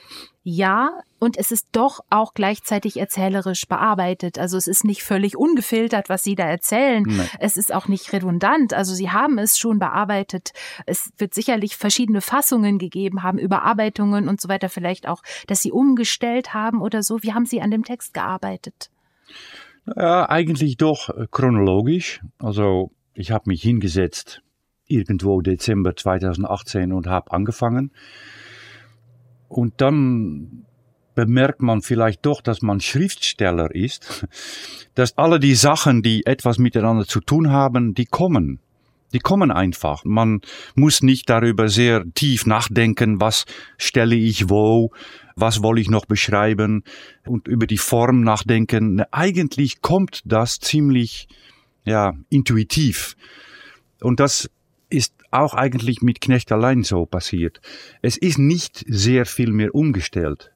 [0.46, 4.38] ja, und es ist doch auch gleichzeitig erzählerisch bearbeitet.
[4.38, 7.02] Also es ist nicht völlig ungefiltert, was Sie da erzählen.
[7.06, 7.28] Nein.
[7.38, 8.74] Es ist auch nicht redundant.
[8.74, 10.52] Also Sie haben es schon bearbeitet.
[10.84, 15.72] Es wird sicherlich verschiedene Fassungen gegeben haben, Überarbeitungen und so weiter, vielleicht auch, dass Sie
[15.72, 17.22] umgestellt haben oder so.
[17.22, 18.90] Wie haben Sie an dem Text gearbeitet?
[19.96, 22.20] Ja, eigentlich doch chronologisch.
[22.38, 24.42] Also ich habe mich hingesetzt
[24.86, 27.92] irgendwo Dezember 2018 und habe angefangen.
[29.48, 30.66] Und dann
[31.14, 34.26] bemerkt man vielleicht doch, dass man Schriftsteller ist,
[34.94, 38.60] dass alle die Sachen, die etwas miteinander zu tun haben, die kommen.
[39.12, 40.04] Die kommen einfach.
[40.04, 40.40] Man
[40.74, 43.44] muss nicht darüber sehr tief nachdenken, was
[43.78, 44.90] stelle ich wo,
[45.36, 46.82] was will ich noch beschreiben
[47.24, 49.02] und über die Form nachdenken.
[49.12, 51.28] Eigentlich kommt das ziemlich
[51.84, 53.16] ja, intuitiv.
[54.00, 54.50] Und das
[54.90, 57.60] ist auch eigentlich mit Knecht allein so passiert.
[58.02, 60.52] Es ist nicht sehr viel mehr umgestellt,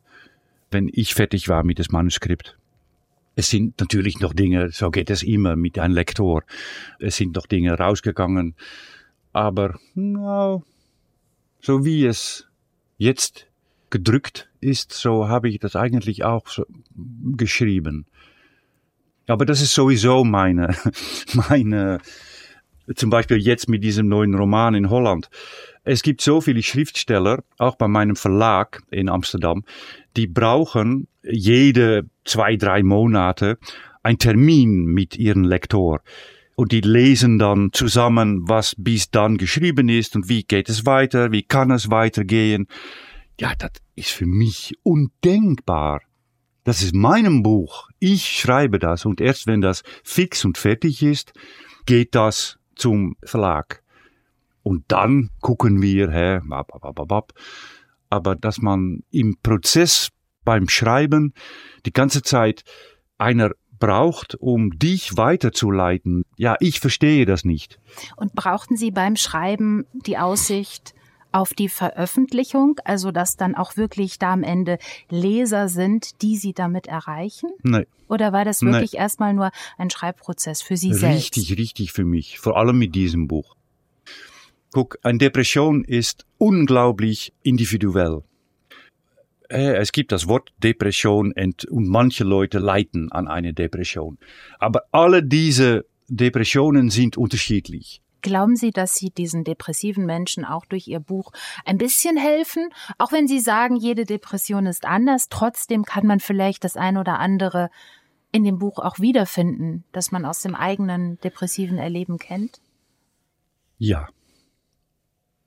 [0.71, 2.57] wenn ich fertig war mit dem Manuskript.
[3.35, 6.43] Es sind natürlich noch Dinge, so geht es immer mit einem Lektor.
[6.99, 8.55] Es sind noch Dinge rausgegangen.
[9.33, 10.65] Aber no,
[11.61, 12.47] so wie es
[12.97, 13.47] jetzt
[13.91, 16.67] gedrückt ist, so habe ich das eigentlich auch so
[17.37, 18.07] geschrieben.
[19.29, 20.75] Aber das ist sowieso meine,
[21.33, 21.99] meine,
[22.95, 25.29] zum Beispiel jetzt mit diesem neuen Roman in Holland.
[25.85, 29.65] Es gibt so viele Schriftsteller, auch bei meinem Verlag in Amsterdam,
[30.17, 33.59] die brauchen jede zwei, drei Monate
[34.03, 36.01] einen Termin mit ihrem Lektor.
[36.57, 41.31] Und die lesen dann zusammen, was bis dann geschrieben ist und wie geht es weiter,
[41.31, 42.67] wie kann es weitergehen.
[43.39, 46.01] Ja, das ist für mich undenkbar.
[46.69, 47.89] Das ist meinem Buch.
[47.99, 51.33] Ich schreibe das und erst wenn das fix und fertig ist,
[51.87, 53.83] geht das zum Verlag.
[54.63, 56.41] Und dann gucken wir, hä,
[58.11, 60.11] aber dass man im Prozess
[60.45, 61.33] beim Schreiben
[61.87, 62.65] die ganze Zeit
[63.17, 66.27] einer braucht, um dich weiterzuleiten.
[66.37, 67.81] Ja, ich verstehe das nicht.
[68.17, 70.93] Und brauchten Sie beim Schreiben die Aussicht
[71.33, 74.79] auf die Veröffentlichung, also dass dann auch wirklich da am Ende
[75.11, 77.51] Leser sind, die Sie damit erreichen?
[77.63, 77.87] Nein.
[78.09, 79.03] Oder war das wirklich Nein.
[79.03, 81.37] erstmal nur ein Schreibprozess für Sie selbst?
[81.37, 83.55] Richtig, richtig für mich, vor allem mit diesem Buch.
[84.73, 88.23] Guck, eine Depression ist unglaublich individuell.
[89.49, 94.19] Äh, es gibt das Wort Depression und, und manche Leute leiden an einer Depression.
[94.59, 98.03] Aber alle diese Depressionen sind unterschiedlich.
[98.21, 101.33] Glauben Sie, dass Sie diesen depressiven Menschen auch durch Ihr Buch
[101.65, 102.69] ein bisschen helfen?
[102.99, 107.19] Auch wenn Sie sagen, jede Depression ist anders, trotzdem kann man vielleicht das ein oder
[107.19, 107.71] andere
[108.33, 112.61] in dem Buch auch wiederfinden, das man aus dem eigenen depressiven Erleben kennt?
[113.79, 114.09] Ja,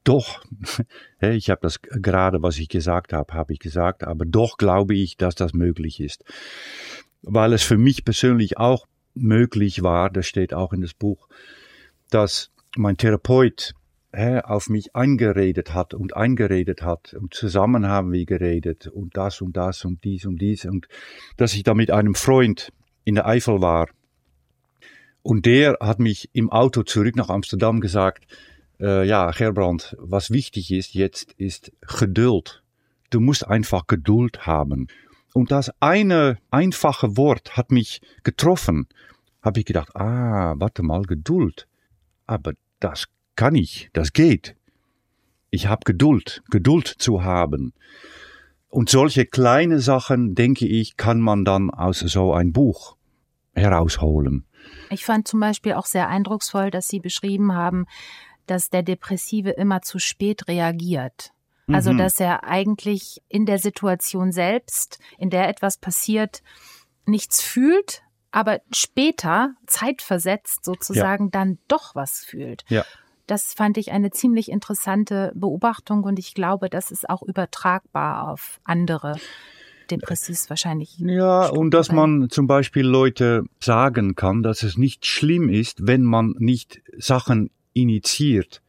[0.04, 0.44] doch,
[1.22, 5.18] ich habe das gerade, was ich gesagt habe, habe ich gesagt, aber doch glaube ich,
[5.18, 6.24] dass das möglich ist.
[7.22, 11.28] Weil es für mich persönlich auch möglich war, das steht auch in das Buch,
[12.10, 13.74] dass mein Therapeut
[14.14, 19.56] auf mich eingeredet hat und eingeredet hat und zusammen haben wir geredet und das und
[19.56, 20.90] das und dies und dies und
[21.38, 22.74] dass ich da mit einem Freund
[23.06, 23.88] in der Eifel war
[25.24, 28.26] und der hat mich im Auto zurück nach Amsterdam gesagt,
[28.80, 32.64] äh, ja, Gerbrand, was wichtig ist jetzt, ist Geduld.
[33.12, 34.88] Du musst einfach Geduld haben.
[35.34, 38.88] Und das eine einfache Wort hat mich getroffen.
[39.42, 41.68] Habe ich gedacht, ah, warte mal, Geduld.
[42.32, 44.56] Aber das kann ich, das geht.
[45.50, 47.74] Ich habe Geduld, Geduld zu haben.
[48.70, 52.96] Und solche kleine Sachen, denke ich, kann man dann aus so ein Buch
[53.52, 54.46] herausholen.
[54.90, 57.86] Ich fand zum Beispiel auch sehr eindrucksvoll, dass Sie beschrieben haben,
[58.46, 61.32] dass der Depressive immer zu spät reagiert.
[61.68, 61.98] Also, mhm.
[61.98, 66.44] dass er eigentlich in der Situation selbst, in der etwas passiert,
[67.06, 71.30] nichts fühlt, aber später, zeitversetzt sozusagen, ja.
[71.32, 72.64] dann doch was fühlt.
[72.70, 72.86] Ja.
[73.28, 78.60] Das fand ich eine ziemlich interessante Beobachtung und ich glaube, das ist auch übertragbar auf
[78.64, 79.16] andere.
[79.90, 80.98] Depressiv wahrscheinlich.
[81.00, 86.04] Ja, und dass man zum Beispiel Leute sagen kann, dass es nicht schlimm ist, wenn
[86.04, 88.62] man nicht Sachen initiiert.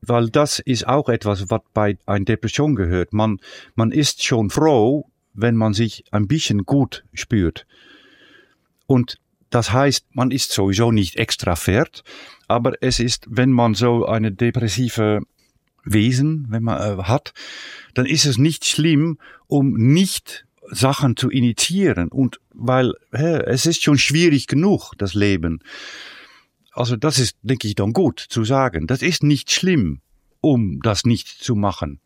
[0.00, 3.12] Weil das ist auch etwas, was bei einer Depression gehört.
[3.12, 3.38] Man,
[3.74, 7.66] man ist schon froh, wenn man sich ein bisschen gut spürt.
[8.92, 9.16] Und
[9.48, 12.04] das heißt, man ist sowieso nicht extravert,
[12.46, 15.20] aber es ist, wenn man so eine depressive
[15.82, 17.32] Wesen, wenn man äh, hat,
[17.94, 22.08] dann ist es nicht schlimm, um nicht Sachen zu initiieren.
[22.08, 25.60] Und weil hä, es ist schon schwierig genug, das Leben.
[26.72, 28.86] Also das ist, denke ich, dann gut zu sagen.
[28.86, 30.02] Das ist nicht schlimm,
[30.42, 31.98] um das nicht zu machen.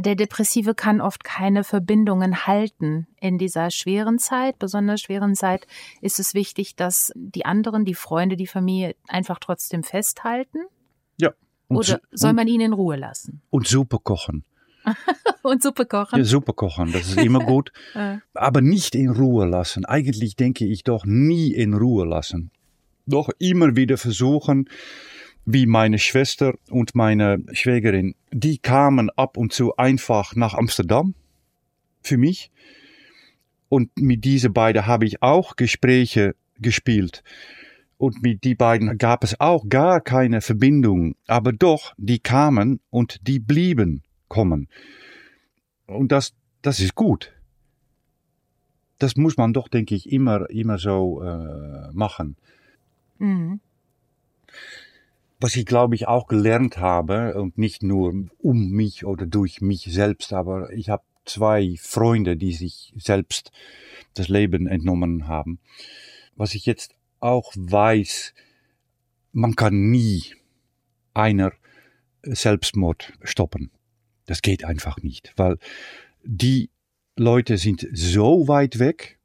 [0.00, 5.66] Der Depressive kann oft keine Verbindungen halten in dieser schweren Zeit, besonders schweren Zeit.
[6.00, 10.58] Ist es wichtig, dass die anderen, die Freunde, die Familie einfach trotzdem festhalten?
[11.20, 11.32] Ja.
[11.68, 13.42] Oder soll man ihn in Ruhe lassen?
[13.50, 14.44] Und Suppe kochen.
[15.42, 16.20] und Suppe kochen.
[16.20, 17.72] Ja, Suppe kochen, das ist immer gut.
[18.34, 19.84] Aber nicht in Ruhe lassen.
[19.84, 22.52] Eigentlich denke ich doch nie in Ruhe lassen
[23.08, 24.68] doch immer wieder versuchen,
[25.50, 31.14] wie meine Schwester und meine Schwägerin, die kamen ab und zu einfach nach Amsterdam
[32.02, 32.50] für mich.
[33.70, 37.22] Und mit diese beiden habe ich auch Gespräche gespielt.
[37.96, 41.16] Und mit die beiden gab es auch gar keine Verbindung.
[41.26, 44.68] Aber doch, die kamen und die blieben kommen.
[45.86, 47.32] Und das, das ist gut.
[48.98, 52.36] Das muss man doch, denke ich, immer, immer so äh, machen.
[53.18, 53.60] Mhm.
[55.40, 59.82] Was ich glaube ich auch gelernt habe und nicht nur um mich oder durch mich
[59.90, 63.52] selbst, aber ich habe zwei Freunde, die sich selbst
[64.14, 65.60] das Leben entnommen haben.
[66.34, 68.34] Was ich jetzt auch weiß,
[69.32, 70.34] man kann nie
[71.14, 71.52] einer
[72.22, 73.70] Selbstmord stoppen.
[74.26, 75.58] Das geht einfach nicht, weil
[76.22, 76.70] die
[77.16, 79.18] Leute sind so weit weg.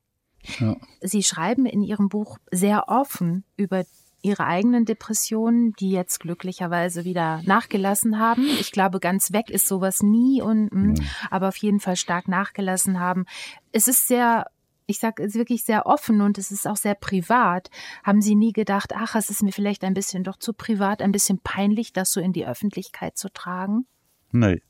[0.59, 0.77] Ja.
[1.01, 3.85] Sie schreiben in Ihrem Buch sehr offen über
[4.23, 8.47] ihre eigenen Depressionen, die jetzt glücklicherweise wieder nachgelassen haben.
[8.59, 10.95] Ich glaube, ganz weg ist sowas nie und mh, mhm.
[11.29, 13.25] aber auf jeden Fall stark nachgelassen haben.
[13.71, 14.47] Es ist sehr
[14.85, 17.69] ich sage es wirklich sehr offen und es ist auch sehr privat.
[18.03, 21.13] Haben Sie nie gedacht, ach, es ist mir vielleicht ein bisschen doch zu privat, ein
[21.13, 23.85] bisschen peinlich, das so in die Öffentlichkeit zu tragen?
[24.31, 24.61] Nee,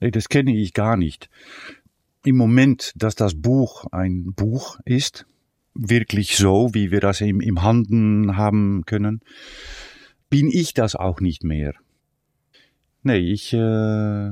[0.00, 1.28] nee das kenne ich gar nicht.
[2.24, 5.26] Im Moment, dass das Buch ein Buch ist,
[5.74, 9.20] wirklich so, wie wir das im, im Handen haben können,
[10.30, 11.74] bin ich das auch nicht mehr.
[13.02, 14.30] Nee, ich, äh,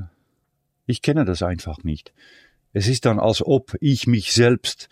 [0.87, 2.13] ich kenne das einfach nicht.
[2.73, 4.89] Es ist dann, als ob ich mich selbst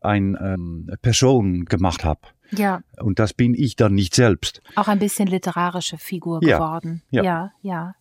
[0.00, 2.20] ein ähm, Person gemacht habe.
[2.52, 2.80] Ja.
[3.00, 4.62] Und das bin ich dann nicht selbst.
[4.76, 6.56] Auch ein bisschen literarische Figur ja.
[6.56, 7.02] geworden.
[7.10, 7.52] Ja, ja.
[7.60, 7.94] ja.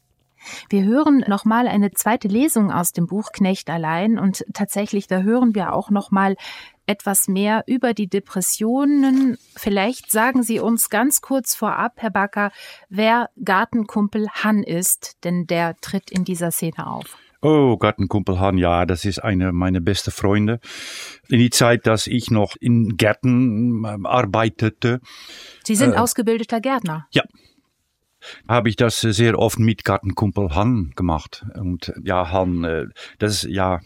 [0.70, 5.56] Wir hören nochmal eine zweite Lesung aus dem Buch Knecht allein und tatsächlich, da hören
[5.56, 6.36] wir auch nochmal
[6.88, 9.38] etwas mehr über die Depressionen.
[9.56, 12.52] Vielleicht sagen Sie uns ganz kurz vorab, Herr Backer,
[12.90, 17.18] wer Gartenkumpel Han ist, denn der tritt in dieser Szene auf.
[17.42, 20.60] Oh, Gartenkumpel Han, ja, das ist eine meiner besten Freunde.
[21.30, 25.02] In die Zeit, dass ich noch in Gärten äh, arbeitete.
[25.64, 27.08] Sie sind äh, ausgebildeter Gärtner?
[27.12, 27.24] Ja,
[28.48, 31.46] habe ich das sehr oft mit Gartenkumpel Han gemacht.
[31.54, 32.86] Und ja, Han, äh,
[33.20, 33.82] das ist ja,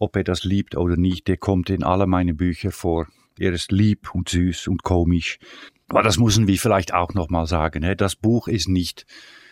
[0.00, 3.06] ob er das liebt oder nicht, der kommt in alle meine Bücher vor.
[3.38, 5.38] Er ist lieb und süß und komisch.
[5.88, 7.84] Aber das müssen wir vielleicht auch nochmal sagen.
[7.96, 9.06] Das Buch ist nicht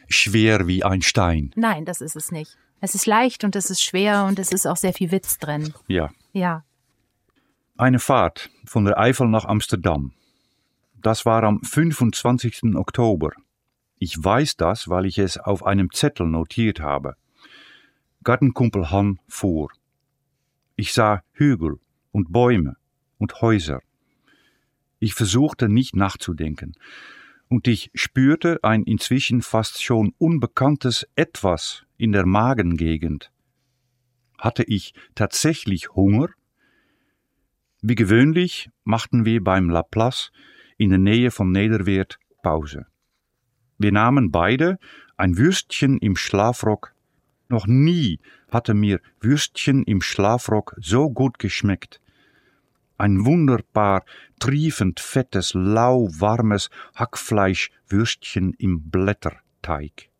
[0.08, 1.52] schwer wie ein Stein.
[1.54, 2.58] Nein, das ist es nicht.
[2.80, 5.72] Es ist leicht und es ist schwer und es ist auch sehr viel Witz drin.
[5.86, 6.10] Ja.
[6.32, 6.64] Ja.
[7.76, 10.12] Eine Fahrt von der Eifel nach Amsterdam.
[11.00, 12.74] Das war am 25.
[12.74, 13.30] Oktober
[13.98, 17.16] ich weiß das, weil ich es auf einem Zettel notiert habe.
[18.24, 19.70] Gartenkumpel Han fuhr.
[20.80, 21.80] Ich sah Hügel
[22.12, 22.76] und Bäume
[23.18, 23.80] und Häuser.
[25.00, 26.76] Ich versuchte nicht nachzudenken,
[27.48, 33.32] und ich spürte ein inzwischen fast schon unbekanntes Etwas in der Magengegend.
[34.38, 36.28] Hatte ich tatsächlich Hunger?
[37.82, 40.30] Wie gewöhnlich machten wir beim Laplace
[40.76, 42.86] in der Nähe von Nederweert Pause.
[43.78, 44.78] Wir nahmen beide
[45.16, 46.94] ein Würstchen im Schlafrock.
[47.48, 48.20] Noch nie
[48.50, 52.00] hatte mir Würstchen im Schlafrock so gut geschmeckt.
[52.98, 54.04] Ein wunderbar
[54.38, 60.10] triefend fettes, lauwarmes Hackfleischwürstchen im Blätterteig.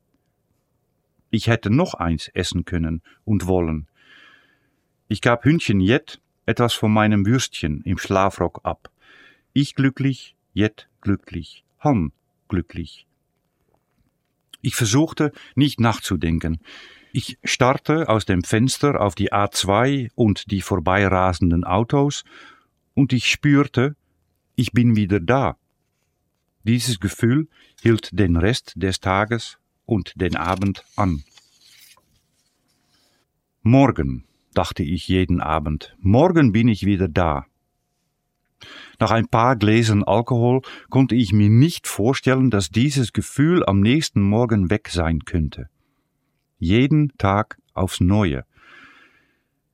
[1.30, 3.88] Ich hätte noch eins essen können und wollen.
[5.08, 8.90] Ich gab Hündchen Jet etwas von meinem Würstchen im Schlafrock ab.
[9.52, 12.12] Ich glücklich, Jet glücklich, Han
[12.48, 13.06] glücklich.
[14.62, 16.60] Ich versuchte nicht nachzudenken.
[17.20, 22.22] Ich starrte aus dem Fenster auf die A2 und die vorbeirasenden Autos
[22.94, 23.96] und ich spürte,
[24.54, 25.56] ich bin wieder da.
[26.62, 27.48] Dieses Gefühl
[27.82, 31.24] hielt den Rest des Tages und den Abend an.
[33.62, 34.22] Morgen,
[34.54, 37.46] dachte ich jeden Abend, morgen bin ich wieder da.
[39.00, 44.22] Nach ein paar Gläsern Alkohol konnte ich mir nicht vorstellen, dass dieses Gefühl am nächsten
[44.22, 45.68] Morgen weg sein könnte.
[46.59, 48.44] Jeden Tag aufs Neue.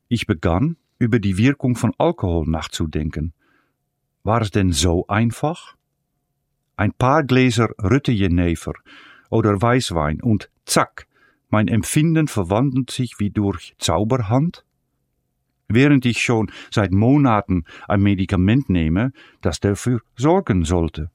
[0.08, 3.32] Ich begann, über die Wirkung von Alkohol nachzudenken.
[4.22, 5.76] War es denn so einfach?
[6.76, 8.74] Ein paar Gläser Rütte-Jenever
[9.30, 11.06] oder Weißwein und zack,
[11.50, 14.64] mein Empfinden verwandelt sich wie durch Zauberhand
[15.68, 21.10] während ich schon seit Monaten ein Medikament nehme, das dafür sorgen sollte.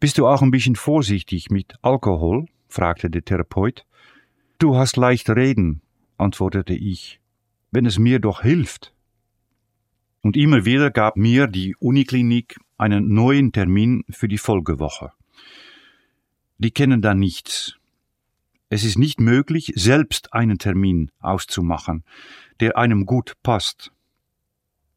[0.00, 2.46] Bist du auch ein bisschen vorsichtig mit Alkohol?
[2.68, 3.84] fragte der Therapeut.
[4.58, 5.82] Du hast leicht reden,
[6.16, 7.20] antwortete ich,
[7.70, 8.92] wenn es mir doch hilft.
[10.20, 15.12] Und immer wieder gab mir die Uniklinik einen neuen Termin für die Folgewoche.
[16.58, 17.76] Die kennen da nichts.
[18.68, 22.04] Es ist nicht möglich, selbst einen Termin auszumachen
[22.60, 23.92] der einem gut passt.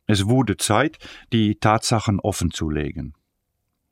[0.08, 0.98] Es wurde Zeit,
[1.32, 3.14] die Tatsachen offenzulegen.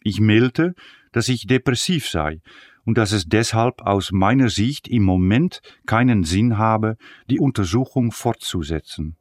[0.03, 0.75] Ich meldete,
[1.11, 2.41] dass ich depressiv sei
[2.85, 6.97] und dass es deshalb aus meiner Sicht im Moment keinen Sinn habe,
[7.29, 9.15] die Untersuchung fortzusetzen.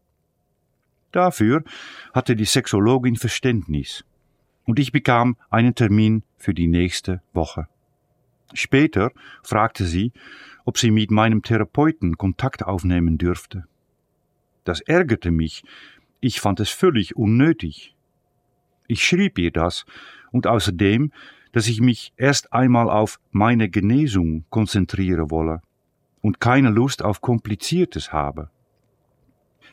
[1.12, 1.64] Dafür
[2.12, 4.04] hatte die Sexologin Verständnis
[4.64, 7.68] und ich bekam einen Termin für die nächste Woche.
[8.52, 10.12] Später fragte sie,
[10.64, 13.64] ob sie mit meinem Therapeuten Kontakt aufnehmen dürfte.
[14.64, 15.64] Das ärgerte mich.
[16.20, 17.94] Ich fand es völlig unnötig.
[18.86, 19.86] Ich schrieb ihr das
[20.30, 21.12] und außerdem,
[21.58, 25.60] dass ich mich erst einmal auf meine Genesung konzentrieren wolle
[26.20, 28.48] und keine Lust auf Kompliziertes habe.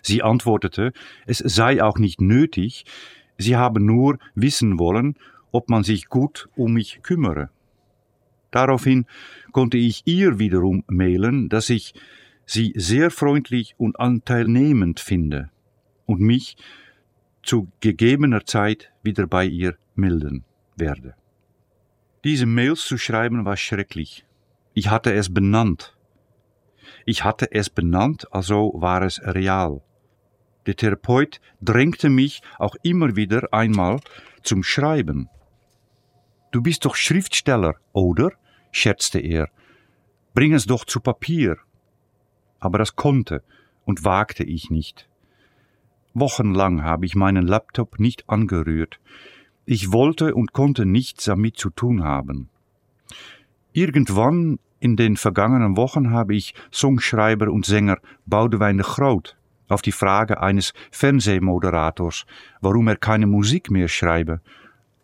[0.01, 0.93] Sie antwortete,
[1.27, 2.85] es sei auch nicht nötig,
[3.37, 5.13] sie habe nur wissen wollen,
[5.51, 7.51] ob man sich gut um mich kümmere.
[8.49, 9.05] Daraufhin
[9.51, 11.93] konnte ich ihr wiederum mailen, dass ich
[12.47, 15.51] sie sehr freundlich und anteilnehmend finde
[16.07, 16.57] und mich
[17.43, 21.13] zu gegebener Zeit wieder bei ihr melden werde.
[22.25, 24.25] Diese Mails zu schreiben war schrecklich.
[24.73, 25.95] Ich hatte es benannt.
[27.05, 29.83] Ich hatte es benannt, also war es real.
[30.65, 33.99] Der Therapeut drängte mich auch immer wieder einmal
[34.41, 35.29] zum Schreiben.
[36.51, 38.31] Du bist doch Schriftsteller, oder?
[38.71, 39.49] scherzte er.
[40.33, 41.57] Bring es doch zu Papier.
[42.59, 43.43] Aber das konnte
[43.85, 45.07] und wagte ich nicht.
[46.15, 48.99] Wochenlang habe ich meinen Laptop nicht angerührt.
[49.65, 52.49] Ich wollte und konnte nichts damit zu tun haben.
[53.73, 59.35] Irgendwann in den vergangenen Wochen habe ich Songschreiber und Sänger Boudewijn de Groot
[59.67, 62.25] auf die Frage eines Fernsehmoderators,
[62.61, 64.41] warum er keine Musik mehr schreibe,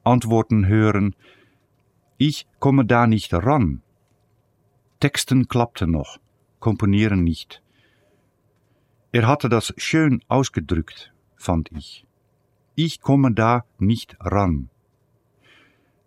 [0.04, 1.16] antworten hören,
[2.18, 3.82] ich komme da nicht ran.
[5.00, 6.20] Texten klappten noch,
[6.60, 7.64] komponieren nicht.
[9.12, 12.06] Er hatte das schön ausgedrückt, fand ich.
[12.76, 14.70] Ich komme da nicht ran.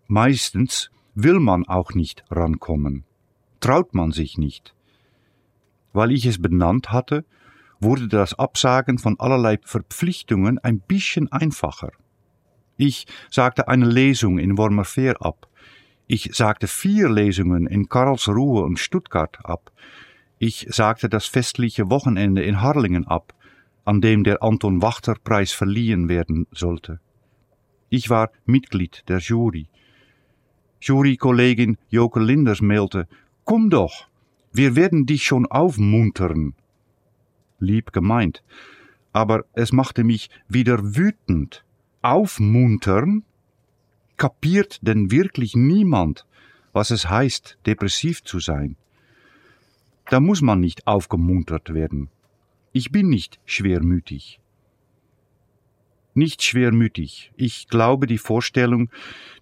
[0.07, 3.03] Meistens will man auch nicht rankommen,
[3.59, 4.73] traut man sich nicht.
[5.93, 7.23] Weil ich es benannt hatte,
[7.79, 11.91] wurde das Absagen von allerlei Verpflichtungen ein bisschen einfacher.
[12.77, 15.47] Ich sagte eine Lesung in Wormerveer ab.
[16.07, 19.71] Ich sagte vier Lesungen in Karlsruhe und Stuttgart ab.
[20.39, 23.33] Ich sagte das festliche Wochenende in Harlingen ab,
[23.85, 26.99] an dem der Anton Wachter Preis verliehen werden sollte.
[27.89, 29.69] Ich war Mitglied der Jury.
[30.81, 33.07] Jurykollegin Joke Linders mailte,
[33.45, 34.07] Komm doch,
[34.51, 36.53] wir werden dich schon aufmuntern
[37.59, 38.43] lieb gemeint,
[39.11, 41.65] aber es machte mich wieder wütend.
[42.01, 43.23] Aufmuntern?
[44.17, 46.25] Kapiert denn wirklich niemand,
[46.71, 48.77] was es heißt, depressiv zu sein?
[50.09, 52.09] Da muss man nicht aufgemuntert werden.
[52.77, 54.41] Ich bin nicht schwermütig.
[56.13, 57.31] Nicht schwermütig.
[57.37, 58.89] Ich glaube, die Vorstellung,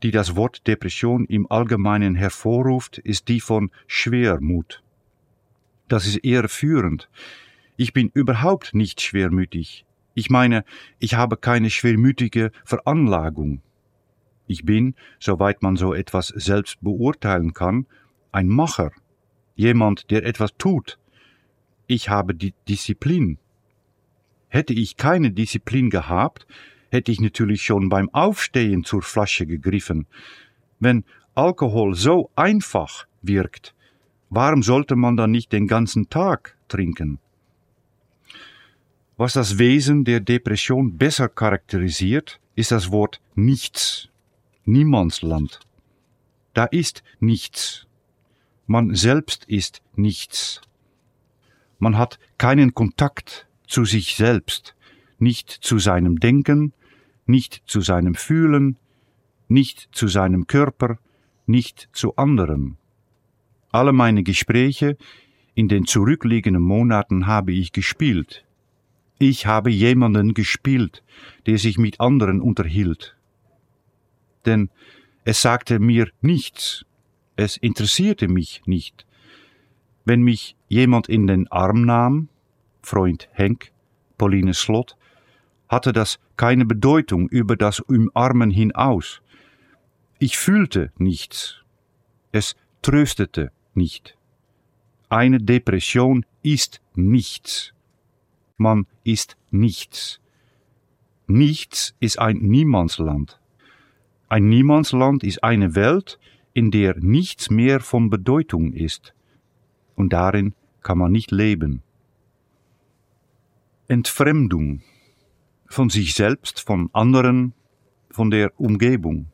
[0.03, 4.83] die das Wort Depression im Allgemeinen hervorruft, ist die von Schwermut.
[5.87, 7.09] Das ist eher führend.
[7.75, 9.87] Ich bin überhaupt nicht schwermütig.
[10.13, 10.63] Ich meine,
[10.99, 13.63] ich habe keine schwermütige Veranlagung.
[14.45, 17.87] Ich bin, soweit man so etwas selbst beurteilen kann,
[18.31, 18.91] ein Macher,
[19.55, 20.99] jemand, der etwas tut.
[21.87, 23.37] Ich habe die Disziplin.
[24.47, 26.47] Hätte ich keine Disziplin gehabt,
[26.89, 30.05] hätte ich natürlich schon beim Aufstehen zur Flasche gegriffen.
[30.79, 31.03] Wenn
[31.35, 33.73] Alkohol so einfach wirkt,
[34.29, 37.19] warum sollte man dann nicht den ganzen Tag trinken?
[39.17, 44.09] Was das Wesen der Depression besser charakterisiert, ist das Wort nichts.
[44.65, 45.59] Niemandsland.
[46.53, 47.87] Da ist nichts.
[48.67, 50.61] Man selbst ist nichts.
[51.83, 54.73] Man hat keinen Kontakt zu sich selbst,
[55.19, 56.71] nicht zu seinem Denken,
[57.25, 58.77] nicht zu seinem Fühlen,
[59.49, 60.97] nicht zu seinem Körper,
[61.45, 62.77] nicht zu anderen.
[63.69, 64.95] Alle meine Gespräche
[65.55, 68.45] in den zurückliegenden Monaten habe ich gespielt,
[69.19, 71.03] ich habe jemanden gespielt,
[71.47, 73.17] der sich mit anderen unterhielt.
[74.45, 74.69] Denn
[75.25, 76.85] es sagte mir nichts,
[77.35, 79.05] es interessierte mich nicht.
[80.05, 82.29] Wenn mich jemand in den Arm nahm,
[82.81, 83.71] Freund Henk,
[84.17, 84.97] Pauline Slot,
[85.69, 89.21] hatte das keine Bedeutung über das Umarmen hinaus.
[90.19, 91.63] Ich fühlte nichts.
[92.31, 94.17] Es tröstete nicht.
[95.09, 97.73] Eine Depression ist nichts
[98.63, 100.19] man ist nichts.
[101.27, 103.39] Nichts ist ein Niemandsland.
[104.29, 106.19] Ein Niemandsland ist eine Welt,
[106.53, 109.13] in der nichts mehr von Bedeutung ist.
[109.95, 111.81] Und darin kann man nicht leben.
[113.87, 114.81] Entfremdung
[115.67, 117.53] von sich selbst, von anderen,
[118.09, 119.27] von der Umgebung.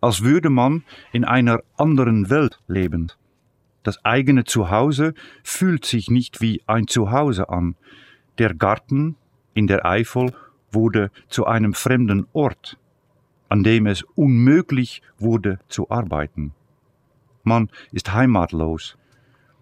[0.00, 3.10] Als würde man in einer anderen Welt leben.
[3.82, 7.74] Das eigene Zuhause fühlt sich nicht wie ein Zuhause an,
[8.38, 9.16] der Garten
[9.54, 10.32] in der Eifel
[10.70, 12.78] wurde zu einem fremden Ort,
[13.48, 16.52] an dem es unmöglich wurde zu arbeiten.
[17.42, 18.96] Man ist heimatlos.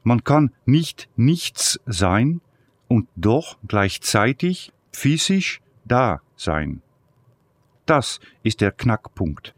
[0.07, 2.41] Man kann nicht nichts sein,
[2.87, 6.81] und doch gleichzeitig physisch da sein.
[7.87, 9.53] Das ist der Knackpunkt.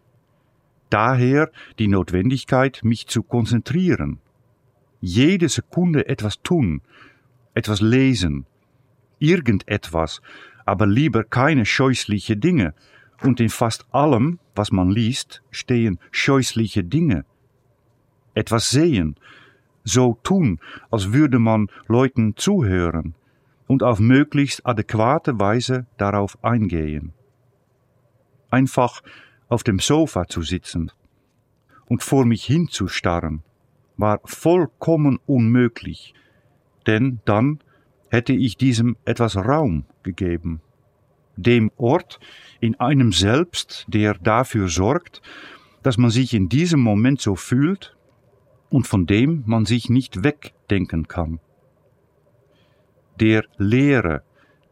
[0.88, 4.20] Daher die Notwendigkeit, mich zu konzentrieren.
[5.02, 6.80] Jede Sekunde etwas tun,
[7.52, 8.46] etwas lesen,
[9.18, 10.22] irgendetwas,
[10.64, 12.72] aber lieber keine scheußliche Dinge.
[13.22, 17.26] Und in fast allem, was man liest, stehen scheußliche Dinge.
[18.32, 19.16] Etwas sehen,
[19.88, 20.60] so tun,
[20.90, 23.14] als würde man Leuten zuhören
[23.66, 27.12] und auf möglichst adäquate Weise darauf eingehen.
[28.50, 29.02] Einfach
[29.48, 30.90] auf dem Sofa zu sitzen
[31.86, 33.42] und vor mich hinzustarren,
[33.96, 36.14] war vollkommen unmöglich,
[36.86, 37.60] denn dann
[38.10, 40.60] hätte ich diesem etwas Raum gegeben.
[41.36, 42.20] Dem Ort
[42.60, 45.20] in einem selbst, der dafür sorgt,
[45.82, 47.97] dass man sich in diesem Moment so fühlt
[48.70, 51.40] und von dem man sich nicht wegdenken kann.
[53.20, 54.22] Der Leere,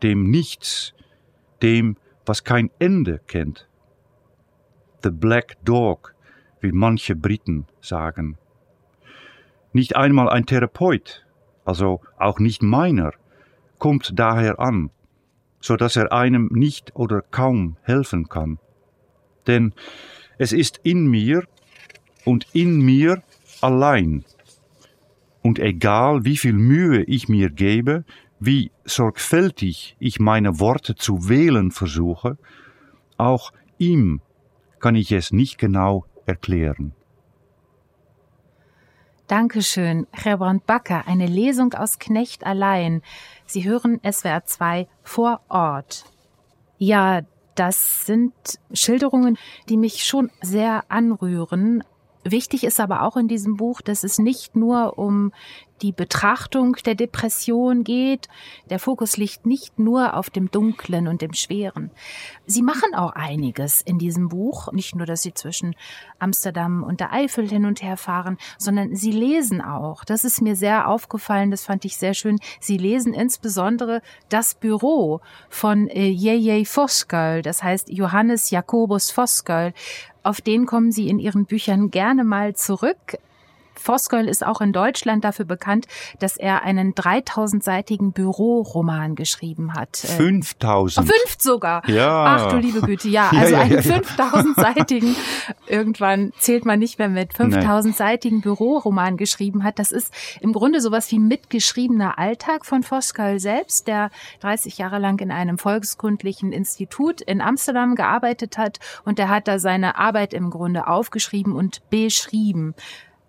[0.03, 0.95] dem Nichts,
[1.63, 3.69] dem, was kein Ende kennt.
[5.03, 6.15] The Black Dog,
[6.61, 8.39] wie manche Briten sagen.
[9.73, 11.27] Nicht einmal ein Therapeut,
[11.65, 13.13] also auch nicht meiner,
[13.79, 14.91] kommt daher an,
[15.61, 18.59] so dass er einem nicht oder kaum helfen kann.
[19.47, 19.75] Denn
[20.39, 21.45] es ist in mir
[22.25, 23.23] und in mir
[23.61, 24.25] allein.
[25.43, 28.05] Und egal wie viel Mühe ich mir gebe,
[28.39, 32.37] wie sorgfältig ich meine Worte zu wählen versuche,
[33.17, 34.21] auch ihm
[34.81, 36.93] kann ich es nicht genau erklären.
[39.27, 43.03] Dankeschön, Gerbrand Backer, eine Lesung aus Knecht allein.
[43.45, 46.05] Sie hören SWR 2 vor Ort.
[46.79, 47.23] Ja,
[47.57, 48.35] das sind
[48.73, 49.37] Schilderungen,
[49.69, 51.83] die mich schon sehr anrühren.
[52.31, 55.33] Wichtig ist aber auch in diesem Buch, dass es nicht nur um
[55.83, 58.29] die Betrachtung der Depression geht.
[58.71, 61.91] Der Fokus liegt nicht nur auf dem Dunklen und dem Schweren.
[62.47, 64.73] Sie machen auch einiges in diesem Buch.
[64.73, 65.77] Nicht nur, dass Sie zwischen
[66.19, 70.05] Amsterdam und der Eifel hin und her fahren, sondern Sie lesen auch.
[70.05, 71.51] Das ist mir sehr aufgefallen.
[71.51, 72.39] Das fand ich sehr schön.
[72.61, 77.43] Sie lesen insbesondere das Büro von äh, Jeje Voskuil.
[77.43, 79.75] Das heißt Johannes Jakobus Voskuil.
[80.27, 83.17] Auf den kommen Sie in Ihren Büchern gerne mal zurück.
[83.81, 85.87] Voskuil ist auch in Deutschland dafür bekannt,
[86.19, 89.97] dass er einen 3000-seitigen Büroroman geschrieben hat.
[89.97, 91.07] 5000.
[91.07, 91.89] Oh, fünf sogar.
[91.89, 92.25] Ja.
[92.25, 93.31] Ach du liebe Güte, ja.
[93.37, 93.99] Also ja, einen ja, ja.
[93.99, 95.15] 5000-seitigen,
[95.67, 99.79] irgendwann zählt man nicht mehr mit, 5000-seitigen Büroroman geschrieben hat.
[99.79, 104.11] Das ist im Grunde sowas wie mitgeschriebener Alltag von Voskuil selbst, der
[104.41, 109.59] 30 Jahre lang in einem volkskundlichen Institut in Amsterdam gearbeitet hat und der hat da
[109.59, 112.75] seine Arbeit im Grunde aufgeschrieben und beschrieben.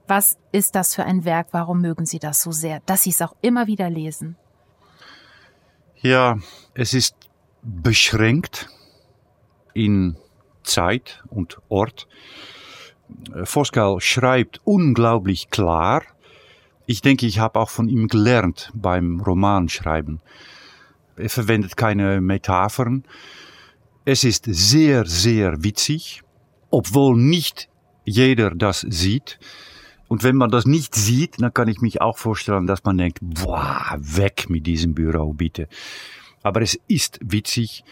[0.08, 1.50] Was ist das für ein Werk?
[1.52, 4.38] Warum mögen Sie das so sehr, dass Sie es auch immer wieder lesen?
[5.98, 6.38] Ja,
[6.74, 7.16] es ist
[7.62, 8.70] beschränkt
[9.74, 10.16] in
[10.64, 12.08] Zeit und Ort.
[13.44, 16.04] Voskuil schreibt unglaublich klar.
[16.86, 20.22] Ich denke, ich habe auch von ihm gelernt beim Romanschreiben.
[21.18, 23.04] Er verwendet keine Metaphern.
[24.06, 26.22] Es ist sehr, sehr witzig,
[26.70, 27.70] obwohl nicht
[28.06, 29.40] jeder das sieht.
[30.08, 33.20] Und wenn man das nicht sieht, dann kann ich mich auch vorstellen, dass man denkt,
[33.22, 35.68] boah, weg mit diesem Büro bitte.
[36.44, 37.84] Aber es ist witzig,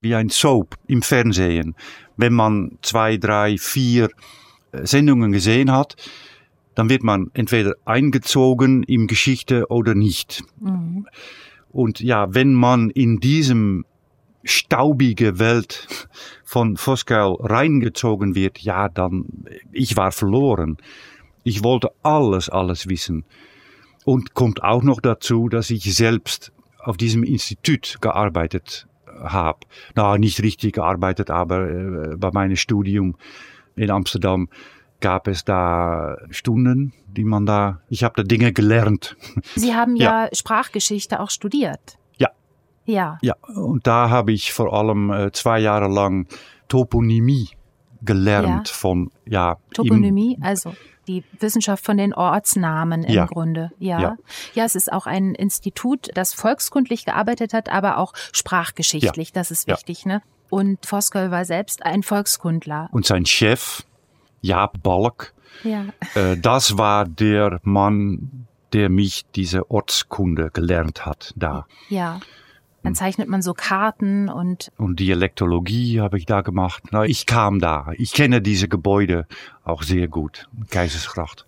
[0.00, 1.74] wie ein Soap im Fernsehen.
[2.16, 4.10] Wenn man zwei, drei, vier
[4.72, 5.96] äh, Sendungen gesehen hat,
[6.74, 10.42] dann wird man entweder eingezogen in Geschichte oder nicht.
[10.60, 11.06] Mhm.
[11.70, 13.84] Und ja, wenn man in diesem
[14.44, 16.08] staubige Welt
[16.44, 19.24] von Voskuil reingezogen wird, ja, dann,
[19.72, 20.76] ich war verloren.
[21.44, 23.24] Ich wollte alles, alles wissen.
[24.04, 28.86] Und kommt auch noch dazu, dass ich selbst auf diesem Institut gearbeitet
[29.22, 29.60] habe.
[29.94, 33.16] Na, nicht richtig gearbeitet, aber äh, bei meinem Studium
[33.76, 34.48] in Amsterdam
[35.00, 39.16] gab es da Stunden, die man da, ich habe da Dinge gelernt.
[39.54, 40.28] Sie haben ja, Ja.
[40.34, 41.98] Sprachgeschichte auch studiert.
[42.18, 42.28] Ja.
[42.86, 43.18] Ja.
[43.22, 46.26] Ja, und da habe ich vor allem äh, zwei Jahre lang
[46.68, 47.48] Toponymie
[48.02, 48.74] gelernt Ja.
[48.74, 50.74] von, ja, Toponymie, also
[51.08, 53.26] die Wissenschaft von den Ortsnamen im Ja.
[53.26, 53.70] Grunde.
[53.78, 54.00] Ja.
[54.00, 54.16] Ja.
[54.54, 54.64] ja.
[54.64, 59.32] es ist auch ein Institut, das volkskundlich gearbeitet hat, aber auch sprachgeschichtlich.
[59.32, 59.74] Das ist Ja.
[59.76, 60.22] wichtig, ne?
[60.50, 62.88] Und Voskuil war selbst ein Volkskundler.
[62.92, 63.82] Und sein Chef,
[64.40, 65.86] Jaap Balk, Ja.
[66.14, 71.66] äh, das war der Mann, der mich diese Ortskunde gelernt hat da.
[71.88, 72.20] Ja.
[72.84, 72.90] Hm.
[72.90, 76.84] Dann zeichnet man so Karten und Und Dialektologie habe ich da gemacht.
[76.92, 77.88] Na, ich kam da.
[77.96, 79.26] Ich kenne diese Gebäude
[79.64, 80.48] auch sehr gut.
[80.70, 81.46] Keizersgracht.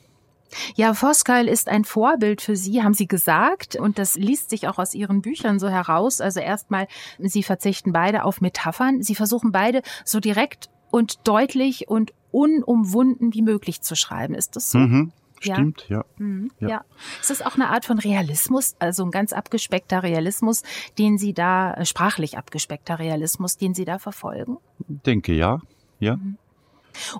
[0.75, 3.77] Ja, Voskuil ist ein Vorbild für Sie, haben Sie gesagt.
[3.77, 6.21] Und das liest sich auch aus Ihren Büchern so heraus.
[6.21, 6.87] Also erstmal,
[7.19, 9.03] Sie verzichten beide auf Metaphern.
[9.03, 14.35] Sie versuchen beide so direkt und deutlich und unumwunden wie möglich zu schreiben.
[14.35, 14.79] Ist das so?
[14.79, 15.13] Mhm.
[15.41, 16.05] Stimmt, ja.
[16.19, 16.69] Mhm, ja.
[16.69, 16.85] ja.
[17.21, 20.63] Ist das auch eine Art von Realismus, also ein ganz abgespeckter Realismus,
[20.99, 24.59] den Sie da, äh, sprachlich abgespeckter Realismus, den Sie da verfolgen?
[24.89, 25.61] Denke ja,
[25.99, 26.17] ja.
[26.17, 26.39] Mhm.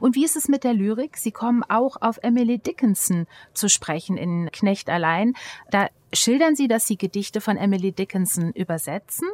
[0.01, 1.17] Und wie ist es mit der Lyrik?
[1.17, 5.35] Sie kommen auch auf Emily Dickinson zu sprechen in Knecht allein.
[5.71, 9.29] Da schildern Sie, dass Sie Gedichte von Emily Dickinson übersetzen.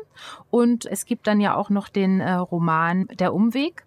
[0.51, 3.85] Und es gibt dann ja auch noch den äh, Roman Der Umweg.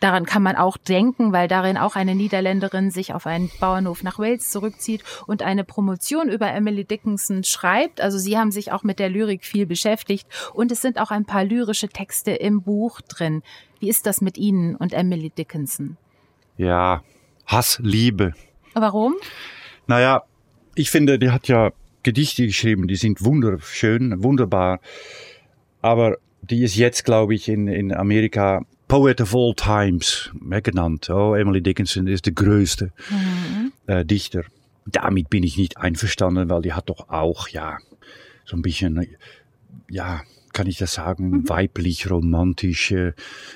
[0.00, 4.18] Daran kann man auch denken, weil darin auch eine Niederländerin sich auf einen Bauernhof nach
[4.18, 8.00] Wales zurückzieht und eine Promotion über Emily Dickinson schreibt.
[8.00, 11.24] Also Sie haben sich auch mit der Lyrik viel beschäftigt und es sind auch ein
[11.24, 13.44] paar lyrische Texte im Buch drin.
[13.78, 15.96] Wie ist das mit Ihnen und Emily Dickinson?
[16.56, 17.04] Ja,
[17.46, 18.34] Hass, Liebe.
[18.74, 19.14] Warum?
[19.86, 20.24] Naja,
[20.74, 21.70] ich finde, die hat ja
[22.02, 24.80] Gedichte geschrieben, die sind wunderschön, wunderbar.
[25.80, 30.30] Aber die ist jetzt, glaube ich, in, in Amerika Poet of All Times
[30.62, 31.08] genannt.
[31.08, 33.72] Oh, Emily Dickinson ist der größte mhm.
[33.86, 34.44] äh, Dichter.
[34.84, 37.78] Damit bin ich nicht einverstanden, weil die hat doch auch, ja,
[38.44, 39.06] so ein bisschen,
[39.88, 40.22] ja,
[40.52, 41.48] kann ich das sagen, mhm.
[41.48, 43.14] weiblich romantische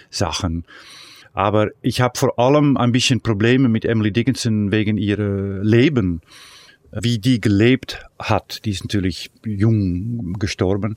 [0.08, 0.64] Sachen.
[1.32, 6.22] Aber ich habe vor allem ein bisschen Probleme mit Emily Dickinson wegen ihrer Leben,
[7.02, 8.64] wie die gelebt hat.
[8.64, 10.96] Die ist natürlich jung gestorben,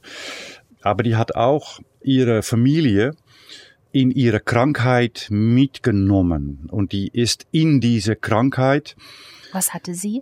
[0.81, 3.15] aber die hat auch ihre Familie
[3.91, 8.95] in ihre Krankheit mitgenommen und die ist in diese Krankheit.
[9.51, 10.21] Was hatte sie?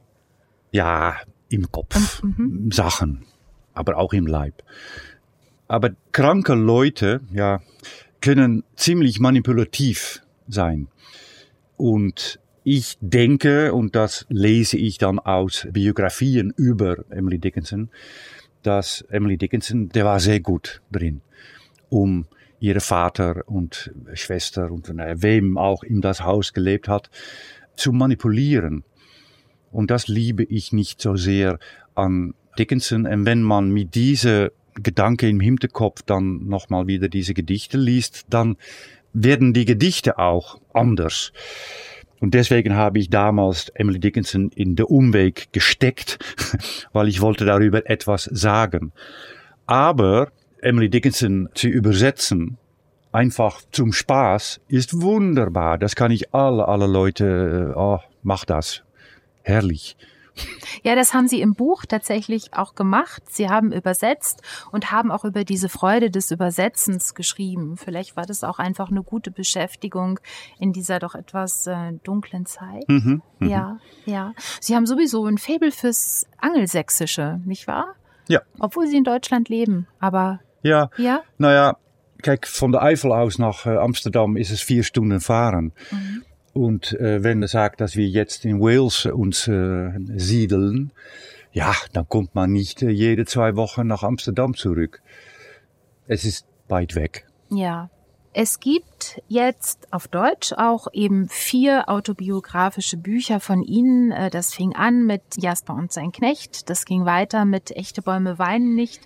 [0.72, 1.18] Ja,
[1.50, 2.72] im Kopf mhm.
[2.72, 3.26] Sachen,
[3.74, 4.64] aber auch im Leib.
[5.68, 7.62] Aber kranke Leute, ja,
[8.22, 10.88] können ziemlich manipulativ sein.
[11.76, 12.40] Und
[12.70, 17.90] ich denke, und das lese ich dann aus Biografien über Emily Dickinson,
[18.62, 21.22] dass Emily Dickinson, der war sehr gut drin,
[21.88, 22.26] um
[22.60, 27.10] ihre Vater und Schwester und wem auch in das Haus gelebt hat,
[27.78, 28.84] zu manipulieren.
[29.72, 31.60] Und das liebe ich nicht so sehr
[31.96, 33.06] an Dickinson.
[33.06, 38.58] Und wenn man mit diese Gedanke im Hinterkopf dann nochmal wieder diese Gedichte liest, dann
[39.14, 41.32] werden die Gedichte auch anders.
[42.20, 46.18] Und deswegen habe ich damals Emily Dickinson in der Umweg gesteckt,
[46.94, 48.92] weil ich wollte darüber etwas sagen.
[49.66, 52.58] Aber Emily Dickinson zu übersetzen,
[53.12, 55.78] einfach zum Spaß, ist wunderbar.
[55.78, 58.84] Das kann ich alle, alle Leute, äh, oh, mach das.
[59.44, 59.96] Herrlich.
[60.84, 63.24] Ja, das haben Sie im Buch tatsächlich auch gemacht.
[63.30, 67.78] Sie haben übersetzt und haben auch über diese Freude des Übersetzens geschrieben.
[67.78, 70.20] Vielleicht war das auch einfach eine gute Beschäftigung
[70.60, 72.88] in dieser doch etwas äh, dunklen Zeit.
[72.88, 73.50] Mhm, mh.
[73.50, 74.34] Ja, ja.
[74.60, 77.96] Sie haben sowieso ein Faible fürs Angelsächsische, nicht wahr?
[78.28, 78.42] Ja.
[78.60, 80.90] Obwohl Sie in Deutschland leben, aber ja.
[80.98, 81.22] ja?
[81.38, 81.78] Naja,
[82.22, 85.74] kijk, von der Eifel aus nach äh, Amsterdam ist es vier Stunden fahren.
[85.92, 86.24] Mhm.
[86.58, 90.92] Und äh, wenn er sagt, dass wir jetzt in Wales uns äh, siedeln,
[91.52, 95.04] ja, dann kommt man nicht äh, jede zwei Wochen nach Amsterdam zurück.
[96.08, 97.28] Es ist weit weg.
[97.52, 97.92] Ja.
[98.34, 98.97] Es gibt
[99.28, 104.12] jetzt auf Deutsch auch eben vier autobiografische Bücher von Ihnen.
[104.12, 106.70] Äh, das fing an mit Jasper und sein Knecht.
[106.70, 109.02] Das ging weiter mit Echte Bäume weinen nicht.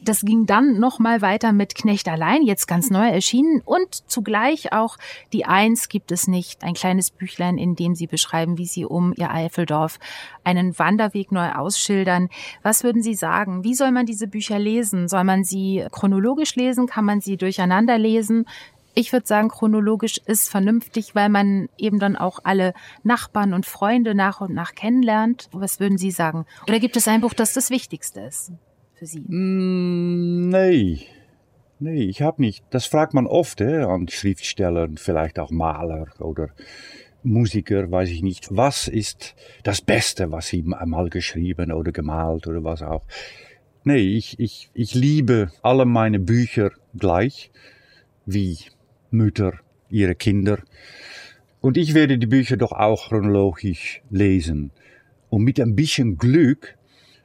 [0.00, 3.62] Das ging dann nochmal weiter mit Knecht allein, jetzt ganz neu erschienen.
[3.64, 4.96] Und zugleich auch
[5.32, 6.64] die Eins gibt es nicht.
[6.64, 9.98] Ein kleines Büchlein, in dem Sie beschreiben, wie Sie um Ihr Eifeldorf
[10.44, 12.28] einen Wanderweg neu ausschildern.
[12.62, 13.62] Was würden Sie sagen?
[13.62, 15.08] Wie soll man diese Bücher lesen?
[15.08, 16.86] Soll man sie chronologisch lesen?
[16.86, 18.46] Kann man sie durcheinander lesen?
[18.94, 24.14] Ich würde sagen, chronologisch ist vernünftig, weil man eben dann auch alle Nachbarn und Freunde
[24.14, 25.48] nach und nach kennenlernt.
[25.52, 26.44] Was würden Sie sagen?
[26.68, 28.52] Oder gibt es ein Buch, das das Wichtigste ist
[28.94, 29.20] für Sie?
[29.20, 31.06] Mm, nee.
[31.78, 32.64] Nee, ich habe nicht.
[32.70, 36.50] Das fragt man oft eh, an Schriftsteller, vielleicht auch Maler oder
[37.24, 38.48] Musiker, weiß ich nicht.
[38.50, 39.34] Was ist
[39.64, 43.04] das Beste, was sie einmal geschrieben oder gemalt oder was auch?
[43.84, 47.50] Nee, ich, ich, ich liebe alle meine Bücher gleich,
[48.26, 48.58] wie
[49.12, 49.54] Mütter,
[49.90, 50.58] ihre Kinder.
[51.60, 54.72] Und ich werde die Bücher doch auch chronologisch lesen.
[55.30, 56.76] Und mit ein bisschen Glück,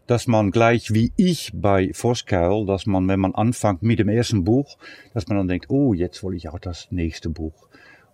[0.05, 4.43] dass man gleich wie ich bei Voskuil, dass man, wenn man anfängt mit dem ersten
[4.43, 4.77] Buch,
[5.13, 7.67] dass man dann denkt, oh, jetzt will ich auch das nächste Buch.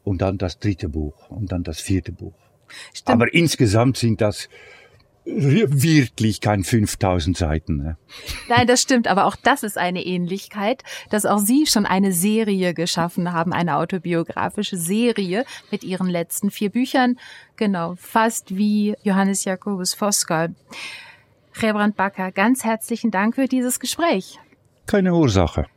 [0.03, 2.33] Und dann das dritte Buch und dann das vierte Buch.
[2.93, 3.09] Stimmt.
[3.09, 4.49] Aber insgesamt sind das
[5.25, 7.77] wirklich kein 5000 Seiten.
[7.77, 7.97] Ne?
[8.49, 12.73] Nein, das stimmt, aber auch das ist eine Ähnlichkeit, dass auch Sie schon eine Serie
[12.73, 17.17] geschaffen haben, eine autobiografische Serie mit Ihren letzten vier Büchern.
[17.55, 20.55] Genau, fast wie Johannes Jakobus Voskel.
[21.61, 24.39] Rebrand Backer, ganz herzlichen Dank für dieses Gespräch.
[24.85, 25.67] Keine Ursache.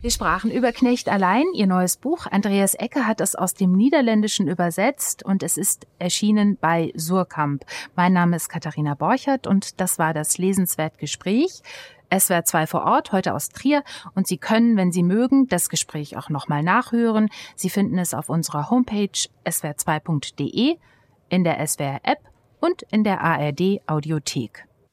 [0.00, 2.28] Wir sprachen über Knecht allein, ihr neues Buch.
[2.30, 7.64] Andreas Ecke hat es aus dem Niederländischen übersetzt und es ist erschienen bei Surkamp.
[7.96, 11.62] Mein Name ist Katharina Borchert und das war das Lesenswert Gespräch.
[12.16, 13.82] SWR 2 vor Ort, heute aus Trier.
[14.14, 17.28] Und Sie können, wenn Sie mögen, das Gespräch auch nochmal nachhören.
[17.56, 20.76] Sie finden es auf unserer Homepage swr2.de,
[21.28, 22.20] in der SWR App
[22.60, 24.67] und in der ARD Audiothek.